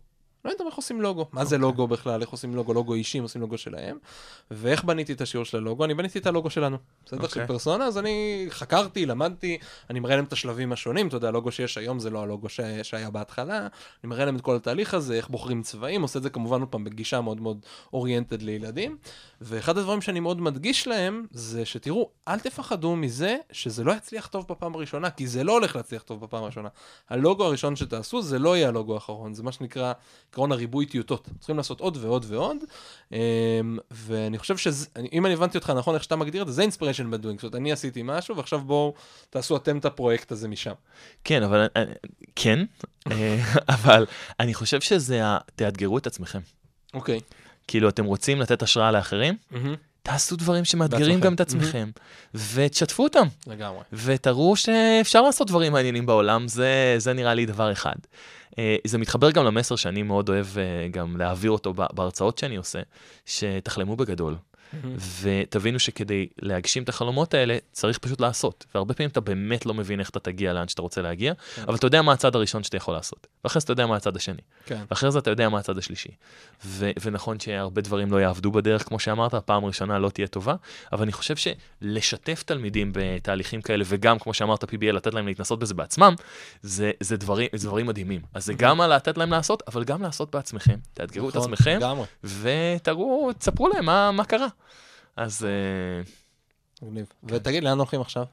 [0.48, 1.26] לא יודעת איך עושים לוגו.
[1.32, 1.68] מה זה אוקיי.
[1.68, 2.22] לוגו בכלל?
[2.22, 2.74] איך עושים לוגו?
[2.74, 3.98] לוגו אישי, עושים לוגו שלהם.
[4.52, 5.86] ואיך בניתי את השיעור של הלוגו?
[5.86, 6.78] אני בניתי את הלוגו שלנו.
[7.06, 7.20] בסדר?
[7.22, 7.48] של אוקיי.
[7.48, 9.58] פרסונה, אז אני חקרתי, למדתי,
[9.90, 11.08] אני מראה להם את השלבים השונים.
[11.08, 12.60] אתה יודע, הלוגו שיש היום זה לא הלוגו ש...
[12.84, 13.60] שהיה בהתחלה.
[14.04, 16.70] אני מראה להם את כל התהליך הזה, איך בוחרים צבעים, עושה את זה כמובן עוד
[16.70, 17.60] פעם בגישה מאוד מאוד
[17.94, 18.98] אוריינטד לילדים.
[19.42, 24.46] ואחד הדברים שאני מאוד מדגיש להם, זה שתראו, אל תפחדו מזה שזה לא יצליח טוב
[24.50, 26.70] בפעם הראשונה, כי זה לא הולך להצליח טוב בפעם הראשונה.
[27.10, 29.94] הלוגו הראשון שתעשו זה לא יהיה הלוגו האחרון, זה מה שנקרא
[30.38, 31.30] עקרון הריבוי טיוטות.
[31.40, 32.58] צריכים לעשות עוד ועוד ועוד,
[33.12, 33.18] אמ,
[33.92, 37.40] ואני חושב שאם אני הבנתי אותך נכון, איך שאתה מגדיר את זה, זה אינספיריישן בדואינג.
[37.40, 38.94] זאת אומרת, אני עשיתי משהו, ועכשיו בואו
[39.30, 40.72] תעשו אתם את הפרויקט הזה משם.
[41.24, 41.84] כן, אבל, אה,
[42.36, 42.66] כן,
[43.12, 43.44] אה,
[43.84, 44.06] אבל
[44.40, 45.22] אני חושב שזה,
[45.56, 46.40] תאתגרו את עצמכם.
[46.94, 47.20] אוקיי.
[47.68, 49.38] כאילו, אתם רוצים לתת השראה לאחרים?
[50.08, 51.20] תעשו דברים שמאתגרים.
[51.20, 51.90] גם את עצמכם,
[52.54, 53.80] ותשתפו אותם, לגמרי.
[53.94, 57.96] ותראו שאפשר לעשות דברים מעניינים בעולם, זה, זה נראה לי דבר אחד.
[58.60, 62.80] אה, זה מתחבר גם למסר שאני מאוד אוהב אה, גם להעביר אותו בהרצאות שאני עושה,
[63.26, 64.36] שתחלמו בגדול.
[65.22, 68.66] ותבינו שכדי להגשים את החלומות האלה, צריך פשוט לעשות.
[68.76, 71.34] והרבה פעמים אתה באמת לא מבין איך אתה תגיע לאן שאתה רוצה להגיע,
[71.64, 73.28] אבל אתה יודע מה הצד הראשון שאתה יכול לעשות.
[73.48, 74.42] ואחרי זה אתה יודע מה הצד השני.
[74.66, 74.84] כן.
[74.90, 76.10] ואחרי זה אתה יודע מה הצד השלישי.
[76.66, 80.56] ו- ונכון שהרבה דברים לא יעבדו בדרך, כמו שאמרת, הפעם הראשונה לא תהיה טובה,
[80.92, 85.74] אבל אני חושב שלשתף תלמידים בתהליכים כאלה, וגם, כמו שאמרת, PBL, לתת להם להתנסות בזה
[85.74, 86.16] בעצמם,
[86.62, 88.22] זה, זה, דברים, זה דברים מדהימים.
[88.34, 90.78] אז זה גם על לתת להם לעשות, אבל גם לעשות בעצמכם.
[90.94, 92.06] תאתגרו את נכון, עצמכם, לגמרי.
[92.24, 94.48] ותראו, תספרו להם מה, מה קרה.
[95.16, 96.02] אז, אה,
[96.88, 97.06] מגניב.
[97.24, 98.26] ותגיד, לאן הולכים עכשיו?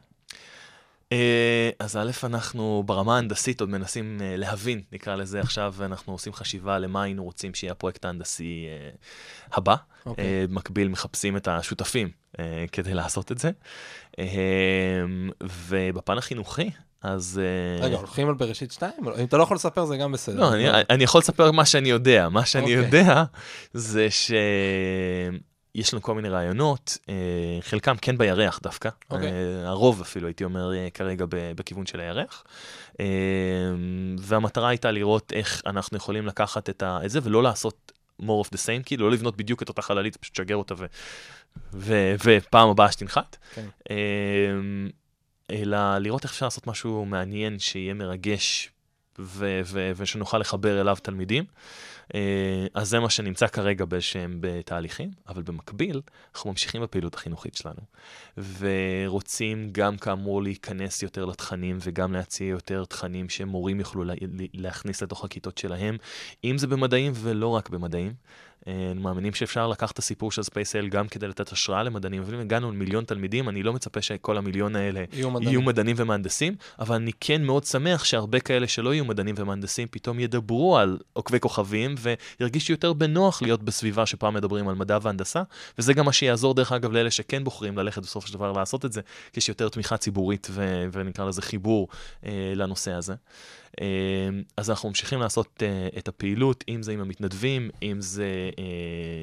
[1.12, 6.32] אה, אז א', אנחנו ברמה ההנדסית עוד מנסים אה, להבין, נקרא לזה עכשיו, אנחנו עושים
[6.32, 8.90] חשיבה למה היינו רוצים שיהיה הפרויקט ההנדסי אה,
[9.52, 9.74] הבא.
[10.06, 10.24] אוקיי.
[10.24, 12.08] אה, במקביל מחפשים את השותפים
[12.72, 13.50] כדי לעשות את זה.
[15.42, 16.70] ובפן החינוכי,
[17.02, 17.40] אז...
[17.80, 18.92] רגע, הולכים על בראשית 2?
[19.18, 20.40] אם אתה לא יכול לספר זה גם בסדר.
[20.40, 22.28] לא, אני, אני יכול לספר מה שאני יודע.
[22.28, 22.76] מה שאני אוקיי.
[22.76, 23.24] יודע
[23.74, 24.08] זה
[25.76, 27.14] שיש לנו כל מיני רעיונות, אה,
[27.60, 28.88] חלקם כן בירח דווקא.
[29.10, 29.32] אוקיי.
[29.32, 32.44] אה, הרוב אפילו, הייתי אומר, אה, כרגע בכיוון של הירח.
[34.18, 38.48] והמטרה הייתה לראות איך אנחנו יכולים לקחת את ה- את זה ולא לעשות more of
[38.54, 40.86] the same, כאילו לא לבנות בדיוק את אותה חללית, פשוט לשגר אותה ו-
[41.74, 43.36] ו- ופעם הבאה שתנחת.
[43.54, 43.66] כן.
[43.90, 43.96] אה,
[45.50, 48.70] אלא לראות איך אפשר לעשות משהו מעניין, שיהיה מרגש
[49.18, 51.44] ו- ו- ושנוכל לחבר אליו תלמידים.
[52.14, 56.00] אה, אז זה מה שנמצא כרגע שהם בתהליכים, אבל במקביל,
[56.34, 57.80] אנחנו ממשיכים בפעילות החינוכית שלנו,
[58.58, 64.14] ורוצים גם כאמור להיכנס יותר לתכנים וגם להציע יותר תכנים שמורים יוכלו לה-
[64.54, 65.96] להכניס לתוך הכיתות שלהם,
[66.44, 68.14] אם זה במדעים ולא רק במדעים.
[68.68, 72.40] אה, מאמינים שאפשר לקחת את הסיפור של ספייסל גם כדי לתת השראה למדענים, אבל אם
[72.40, 75.48] הגענו למיליון תלמידים, אני לא מצפה שכל המיליון האלה יהיו מדענים.
[75.48, 80.20] יהיו מדענים ומהנדסים, אבל אני כן מאוד שמח שהרבה כאלה שלא יהיו מדענים ומהנדסים פתאום
[80.20, 85.42] ידברו על עוקבי כוכבים וירגישו יותר בנוח להיות בסביבה שפעם מדברים על מדע והנדסה,
[85.78, 88.92] וזה גם מה שיעזור דרך אגב לאלה שכן בוחרים ללכת בסופו של דבר לעשות את
[88.92, 89.00] זה,
[89.32, 91.88] כי יש יותר תמיכה ציבורית ו- ונקרא לזה חיבור
[92.26, 93.14] אה, לנושא הזה.
[93.80, 93.86] אה,
[94.56, 98.64] אז אנחנו ממשיכים לעשות אה, את הפעילות, אם זה עם המתנדבים, אם זה אה,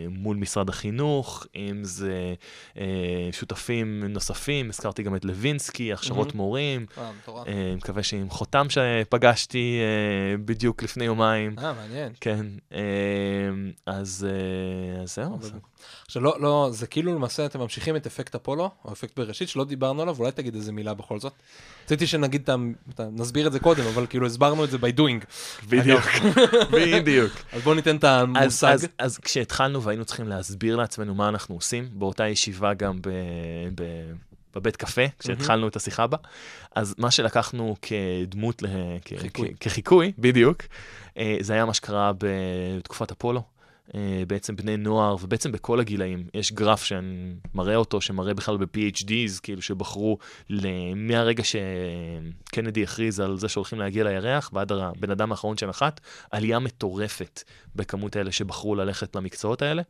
[0.10, 2.34] מול משרד החינוך, אם זה
[2.78, 6.38] אה, שותפים נוספים, הזכרתי גם את לוינסקי, הכשרות מהמם.
[6.38, 7.47] מורים, אה, מטורף.
[7.78, 9.80] מקווה שעם חותם שפגשתי
[10.45, 11.56] בדיוק לפני יומיים.
[11.60, 12.14] אה, מעניין.
[12.22, 12.45] כן,
[13.86, 15.39] אז אה, אז זהו.
[16.05, 19.65] עכשיו, לא, לא, זה כאילו למעשה אתם ממשיכים את אפקט אפולו, או אפקט בראשית, שלא
[19.65, 21.34] דיברנו עליו, אולי תגיד איזה מילה בכל זאת.
[21.86, 22.49] רציתי שנגיד,
[22.99, 25.25] נסביר את זה קודם, אבל כאילו הסברנו את זה by doing.
[25.69, 26.01] בדיוק,
[26.75, 27.32] בדיוק.
[27.51, 28.73] אז בואו ניתן את אז, המושג.
[28.73, 33.09] אז, אז כשהתחלנו והיינו צריכים להסביר לעצמנו מה אנחנו עושים, באותה ישיבה גם ב,
[33.75, 33.84] ב,
[34.55, 36.17] בבית קפה, כשהתחלנו את השיחה בה,
[36.75, 38.67] אז מה שלקחנו כדמות, ל,
[39.05, 39.13] כ.
[39.34, 40.63] כ, כחיקוי, בדיוק,
[41.17, 43.43] אה, זה היה מה שקרה בתקופת אפולו.
[43.96, 49.39] אה, בעצם בני נוער, ובעצם בכל הגילאים, יש גרף שאני מראה אותו, שמראה בכלל ב-PhDs,
[49.44, 50.18] כאילו שבחרו
[50.96, 56.00] מהרגע שקנדי הכריז על זה שהולכים להגיע לירח, ועד הבן אדם האחרון שנחת,
[56.32, 57.44] עלייה מטורפת
[57.76, 59.82] בכמות האלה שבחרו ללכת למקצועות האלה.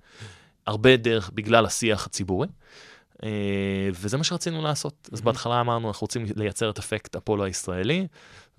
[0.67, 2.47] הרבה דרך בגלל השיח הציבורי.
[3.23, 5.09] אה, וזה מה שרצינו לעשות.
[5.13, 8.07] אז בהתחלה אמרנו, אנחנו רוצים לייצר את אפקט אפולו הישראלי,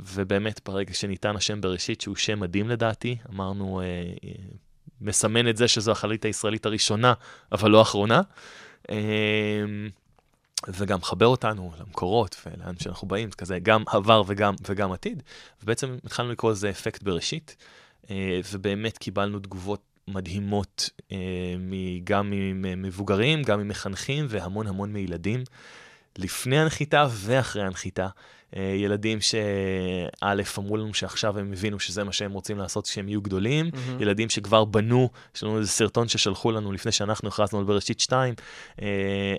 [0.01, 3.84] ובאמת ברגע שניתן השם בראשית, שהוא שם מדהים לדעתי, אמרנו, אה,
[5.03, 7.12] מסמן את זה שזו החללית הישראלית הראשונה,
[7.53, 8.20] אבל לא האחרונה.
[8.90, 8.96] אה,
[10.68, 15.22] וגם מחבר אותנו למקורות ולאן שאנחנו באים, זה כזה גם עבר וגם, וגם עתיד.
[15.62, 17.57] ובעצם התחלנו לקרוא לזה אפקט בראשית,
[18.11, 21.16] אה, ובאמת קיבלנו תגובות מדהימות, אה,
[22.05, 25.44] גם ממבוגרים, גם ממחנכים והמון המון מילדים,
[26.18, 28.09] לפני הנחיתה ואחרי הנחיתה.
[28.57, 33.20] אה, ילדים שא' אמרו לנו שעכשיו הם הבינו שזה מה שהם רוצים לעשות כשהם יהיו
[33.22, 34.03] גדולים, מהמם.
[34.03, 38.34] ילדים שכבר בנו, יש לנו איזה סרטון ששלחו לנו לפני שאנחנו הכרזנו על בראשית 2,
[38.82, 38.86] אה,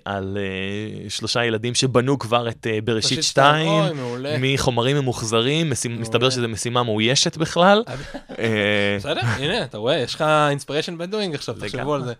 [0.05, 4.35] על אה, שלושה ילדים שבנו כבר את בראשית 2, אוי, מעולה.
[4.39, 5.69] מחומרים ממוחזרים.
[5.89, 7.83] מסתבר שזו משימה מאוישת בכלל.
[8.99, 11.93] בסדר, הנה, אתה רואה, יש לך אינספיריישן בדואינג עכשיו, תחשבו.
[11.93, 12.13] על זה.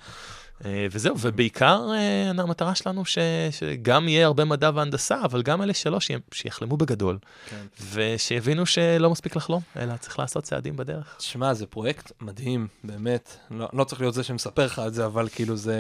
[0.66, 3.18] אה, וזהו, ובעיקר אה, המטרה שלנו ש,
[3.52, 5.98] שגם יהיה הרבה מדע והנדסה, אבל גם אלה שלא,
[6.34, 7.18] שיחלמו בגדול,
[7.50, 7.66] כן.
[7.94, 11.16] ושיבינו שלא מספיק לחלום, אלא צריך לעשות צעדים בדרך.
[11.18, 13.38] תשמע, זה פרויקט מדהים, באמת.
[13.52, 15.76] לא, לא צריך להיות זה שמספר לך את זה, אבל כאילו זה...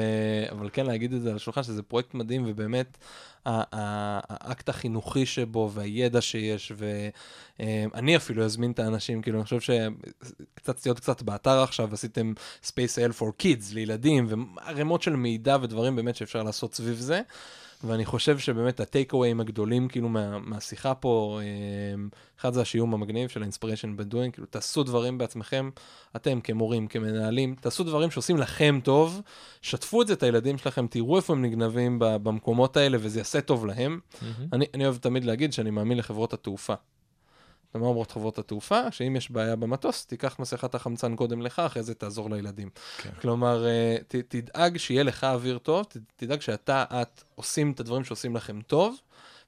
[0.52, 2.98] אבל כן להגיד את זה על השולחן, שזה פרויקט מדהים, ובאמת,
[3.46, 6.72] האקט החינוכי שבו, והידע שיש,
[7.60, 12.34] ואני אפילו אזמין את האנשים, כאילו, אני חושב שקצצתי עוד קצת באתר עכשיו, עשיתם
[12.66, 17.22] Space L for Kids לילדים, וערימות של מידע ודברים באמת שאפשר לעשות סביב זה.
[17.84, 22.04] ואני חושב שבאמת הטייק אוויים הגדולים כאילו מה, מהשיחה פה, אה,
[22.40, 25.70] אחד זה השיעור המגניב של ה-inspiration by doing, כאילו תעשו דברים בעצמכם,
[26.16, 29.22] אתם כמורים, כמנהלים, תעשו דברים שעושים לכם טוב,
[29.62, 33.66] שתפו את זה את הילדים שלכם, תראו איפה הם נגנבים במקומות האלה וזה יעשה טוב
[33.66, 34.00] להם.
[34.54, 36.74] אני, אני אוהב תמיד להגיד שאני מאמין לחברות התעופה.
[37.76, 38.92] מה אומרות חברות התעופה?
[38.92, 42.70] שאם יש בעיה במטוס, תיקח מסכת החמצן קודם לך, אחרי זה תעזור לילדים.
[42.98, 43.10] כן.
[43.22, 48.04] כלומר, אה, ת, תדאג שיהיה לך אוויר טוב, ת, תדאג שאתה, את, עושים את הדברים
[48.04, 48.96] שעושים לכם טוב,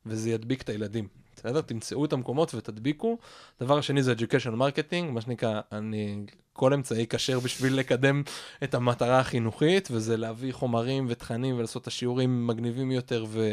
[0.06, 1.08] וזה ידביק את הילדים.
[1.36, 1.62] בסדר?
[1.62, 3.18] תמצאו את המקומות ותדביקו.
[3.60, 8.24] דבר השני זה education marketing, מה שנקרא, אני, כל אמצעי כשר בשביל לקדם
[8.64, 13.52] את המטרה החינוכית, וזה להביא חומרים ותכנים ולעשות את השיעורים מגניבים יותר, ו...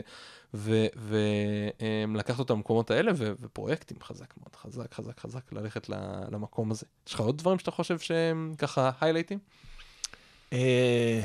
[0.55, 5.89] ולקחת אותם למקומות האלה, ו- ופרויקטים חזק מאוד, חזק, חזק, חזק, ללכת
[6.31, 6.87] למקום הזה.
[7.09, 9.39] יש לך עוד דברים שאתה חושב שהם ככה היילייטים?
[10.53, 11.21] אה,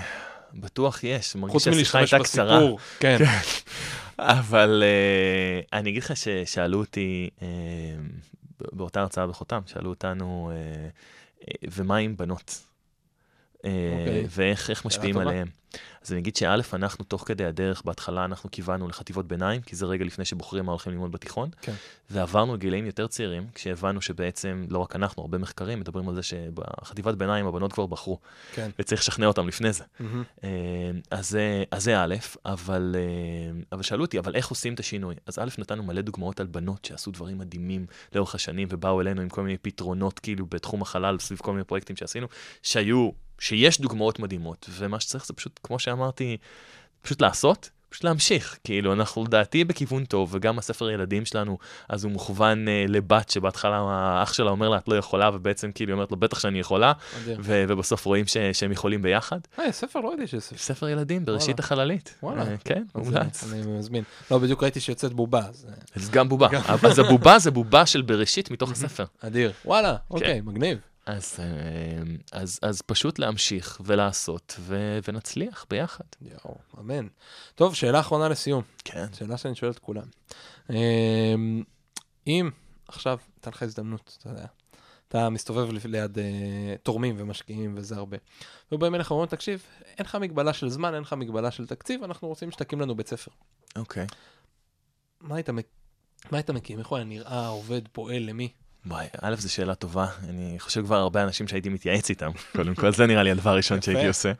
[0.54, 2.60] בטוח יש, מרגיש שהשיחה הייתה קצרה.
[3.00, 3.18] כן.
[4.20, 7.42] אבל uh, אני אגיד לך ששאלו אותי, uh,
[8.60, 12.66] באותה הרצאה בחותם, שאלו אותנו, uh, uh, ומה עם בנות?
[13.68, 14.26] Uh, אוקיי.
[14.30, 15.18] ואיך איך משפיעים.
[15.18, 15.47] עליהם.
[16.05, 19.86] אז אני אגיד שא', אנחנו תוך כדי הדרך, בהתחלה אנחנו כיוונו לחטיבות ביניים, כי זה
[19.86, 21.74] רגע לפני שבוחרים מה הולכים ללמוד בתיכון, כן.
[22.09, 27.15] ועברנו לגילאים יותר צעירים, כשהבנו שבעצם, לא רק אנחנו, הרבה מחקרים מדברים על זה שבחטיבת
[27.15, 28.20] ביניים הבנות כבר בחרו,
[28.53, 28.70] כן.
[28.80, 29.84] וצריך לשכנע אותם לפני זה.
[30.43, 30.49] אה,
[31.11, 32.15] אז זה- אז זה א',
[32.45, 35.15] אבל, אה, אבל שאלו אותי, אבל איך עושים את השינוי?
[35.26, 39.30] אז א', נתנו מלא דוגמאות על בנות שעשו דברים מדהימים לאורך השנים, ובאו אלינו עם
[39.30, 42.28] כל מיני פתרונות, כאילו, בתחום החלל, סביב כל מיני פרויקטים שעשינו,
[42.63, 43.09] שהיו,
[43.40, 46.38] שיש דוגמאות מדהימות, ומה שצריך זה פשוט, כמו שאמרתי,
[47.02, 47.70] פשוט לעשות.
[47.90, 51.58] פשוט להמשיך, כאילו, אנחנו לדעתי בכיוון טוב, וגם הספר ילדים שלנו,
[51.90, 55.94] אז הוא מוכוון אה, לבת שבהתחלה האח שלה אומר לה, את לא יכולה, ובעצם כאילו
[55.94, 56.94] אומרת לו, בטח שאני יכולה.
[57.26, 59.40] ו- ובסוף רואים ש- שהם יכולים ביחד.
[59.60, 60.58] אה, ספר לא ידעתי שיש ספר.
[60.58, 61.60] ספר ילדים בראשית וואלה.
[61.60, 62.16] החללית.
[62.24, 62.42] וואלה.
[62.42, 63.44] אה, כן, מומלץ.
[63.54, 64.04] אני מזמין.
[64.32, 66.48] לא, בדיוק ראיתי שיוצאת בובה, אז אה, אז גם בובה.
[66.84, 69.06] אז הבובה זה בובה של בראשית מתוך הספר.
[69.22, 69.52] אדיר.
[69.66, 70.14] וואלה, כן.
[70.16, 70.78] אוקיי, מגניב.
[71.08, 72.01] אז, אה,
[72.32, 76.03] אז, אז פשוט להמשיך ולעשות, ו- ונצליח ביחד.
[76.22, 77.08] יואו, אמן.
[77.55, 78.64] טוב, שאלה אחרונה לסיום.
[78.84, 79.05] כן.
[79.14, 80.03] שאלה שאני שואל את כולם.
[80.70, 81.64] אמ,
[82.28, 82.49] אם
[82.88, 84.45] עכשיו, הייתה לך הזדמנות, אתה יודע,
[85.08, 86.24] אתה מסתובב ליד אה,
[86.84, 88.18] תורמים ומשקיעים וזה הרבה.
[88.72, 89.64] ובאים אליך ואומרים, תקשיב,
[89.97, 93.08] אין לך מגבלה של זמן, אין לך מגבלה של תקציב, אנחנו רוצים שתקים לנו בית
[93.08, 93.32] ספר.
[93.76, 94.08] אוקיי.
[95.49, 95.66] מק-
[96.32, 96.80] מה היית מקים?
[96.80, 98.51] איך הוא היה נראה, עובד, פועל, למי?
[98.86, 100.08] וואי, א', זו שאלה טובה.
[100.30, 102.32] אני חושב כבר הרבה אנשים שהייתי מתייעץ איתם.
[102.56, 103.82] קודם כל, זה נראה לי הדבר הראשון.
[103.82, 104.32] שהייתי עושה.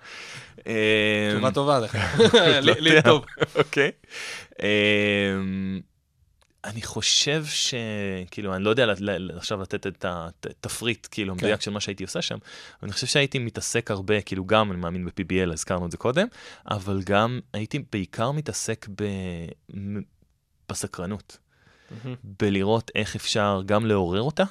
[1.34, 1.98] תשובה טובה לך.
[2.80, 3.02] לי.
[3.02, 3.26] טוב.
[3.56, 3.92] אוקיי.
[4.62, 5.80] אמ,
[6.66, 7.74] אני חושב ש...
[8.32, 8.86] כאילו, אני לא יודע
[9.36, 10.06] עכשיו לתת את
[10.46, 11.40] התפריט, כאילו, כן.
[11.46, 14.80] המדויק של מה שהייתי עושה שם, אבל אני חושב שהייתי מתעסק הרבה, כאילו, גם, אני
[14.80, 16.28] מאמין ב-PBL, הזכרנו את זה קודם,
[16.72, 19.04] אבל גם הייתי בעיקר מתעסק ב...
[21.92, 24.44] בסקרנות, בלראות איך אפשר גם לעורר אותה,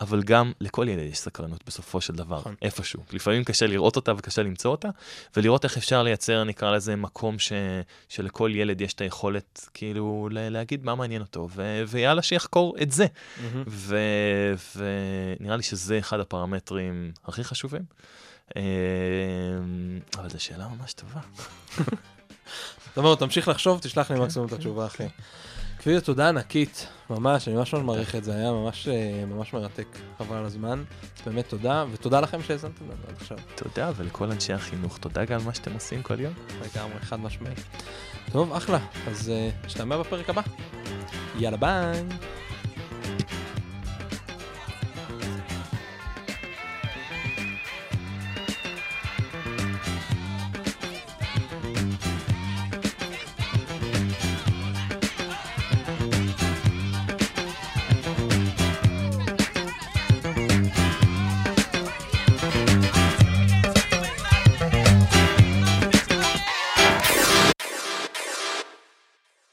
[0.00, 2.54] אבל גם לכל ילד יש סקרנות בסופו של דבר, נכון.
[2.62, 3.02] איפשהו.
[3.12, 4.88] לפעמים קשה לראות אותה וקשה למצוא אותה,
[5.36, 7.52] ולראות איך אפשר לייצר, נקרא לזה, מקום ש...
[8.08, 11.82] שלכל ילד יש את היכולת, כאילו, ל- להגיד מה מעניין אותו, ו...
[11.88, 13.06] ויאללה שיחקור את זה.
[13.66, 17.82] ו- ונראה לי שזה אחד הפרמטרים הכי חשובים.
[18.56, 18.62] אה,
[20.18, 21.20] אבל זו שאלה ממש טובה.
[22.88, 25.06] זאת אומרת, תמשיך לחשוב, תשלח לי מקסימום את התשובה, אחי.
[25.80, 29.86] כפיר, תודה ענקית, ממש, אני ממש ממש מעריך את זה, היה ממש אה, ממש מרתק,
[30.18, 30.82] חבל על הזמן.
[31.26, 33.38] באמת תודה, ותודה לכם שהאזנתם לנו עד עכשיו.
[33.54, 36.32] תודה, ולכל אנשי החינוך, תודה גם על מה שאתם עושים כל יום.
[36.48, 37.54] לגמרי, חד משמעי.
[38.32, 40.42] טוב, אחלה, אז אה, נשתמע בפרק הבא.
[41.38, 42.04] יאללה ביי.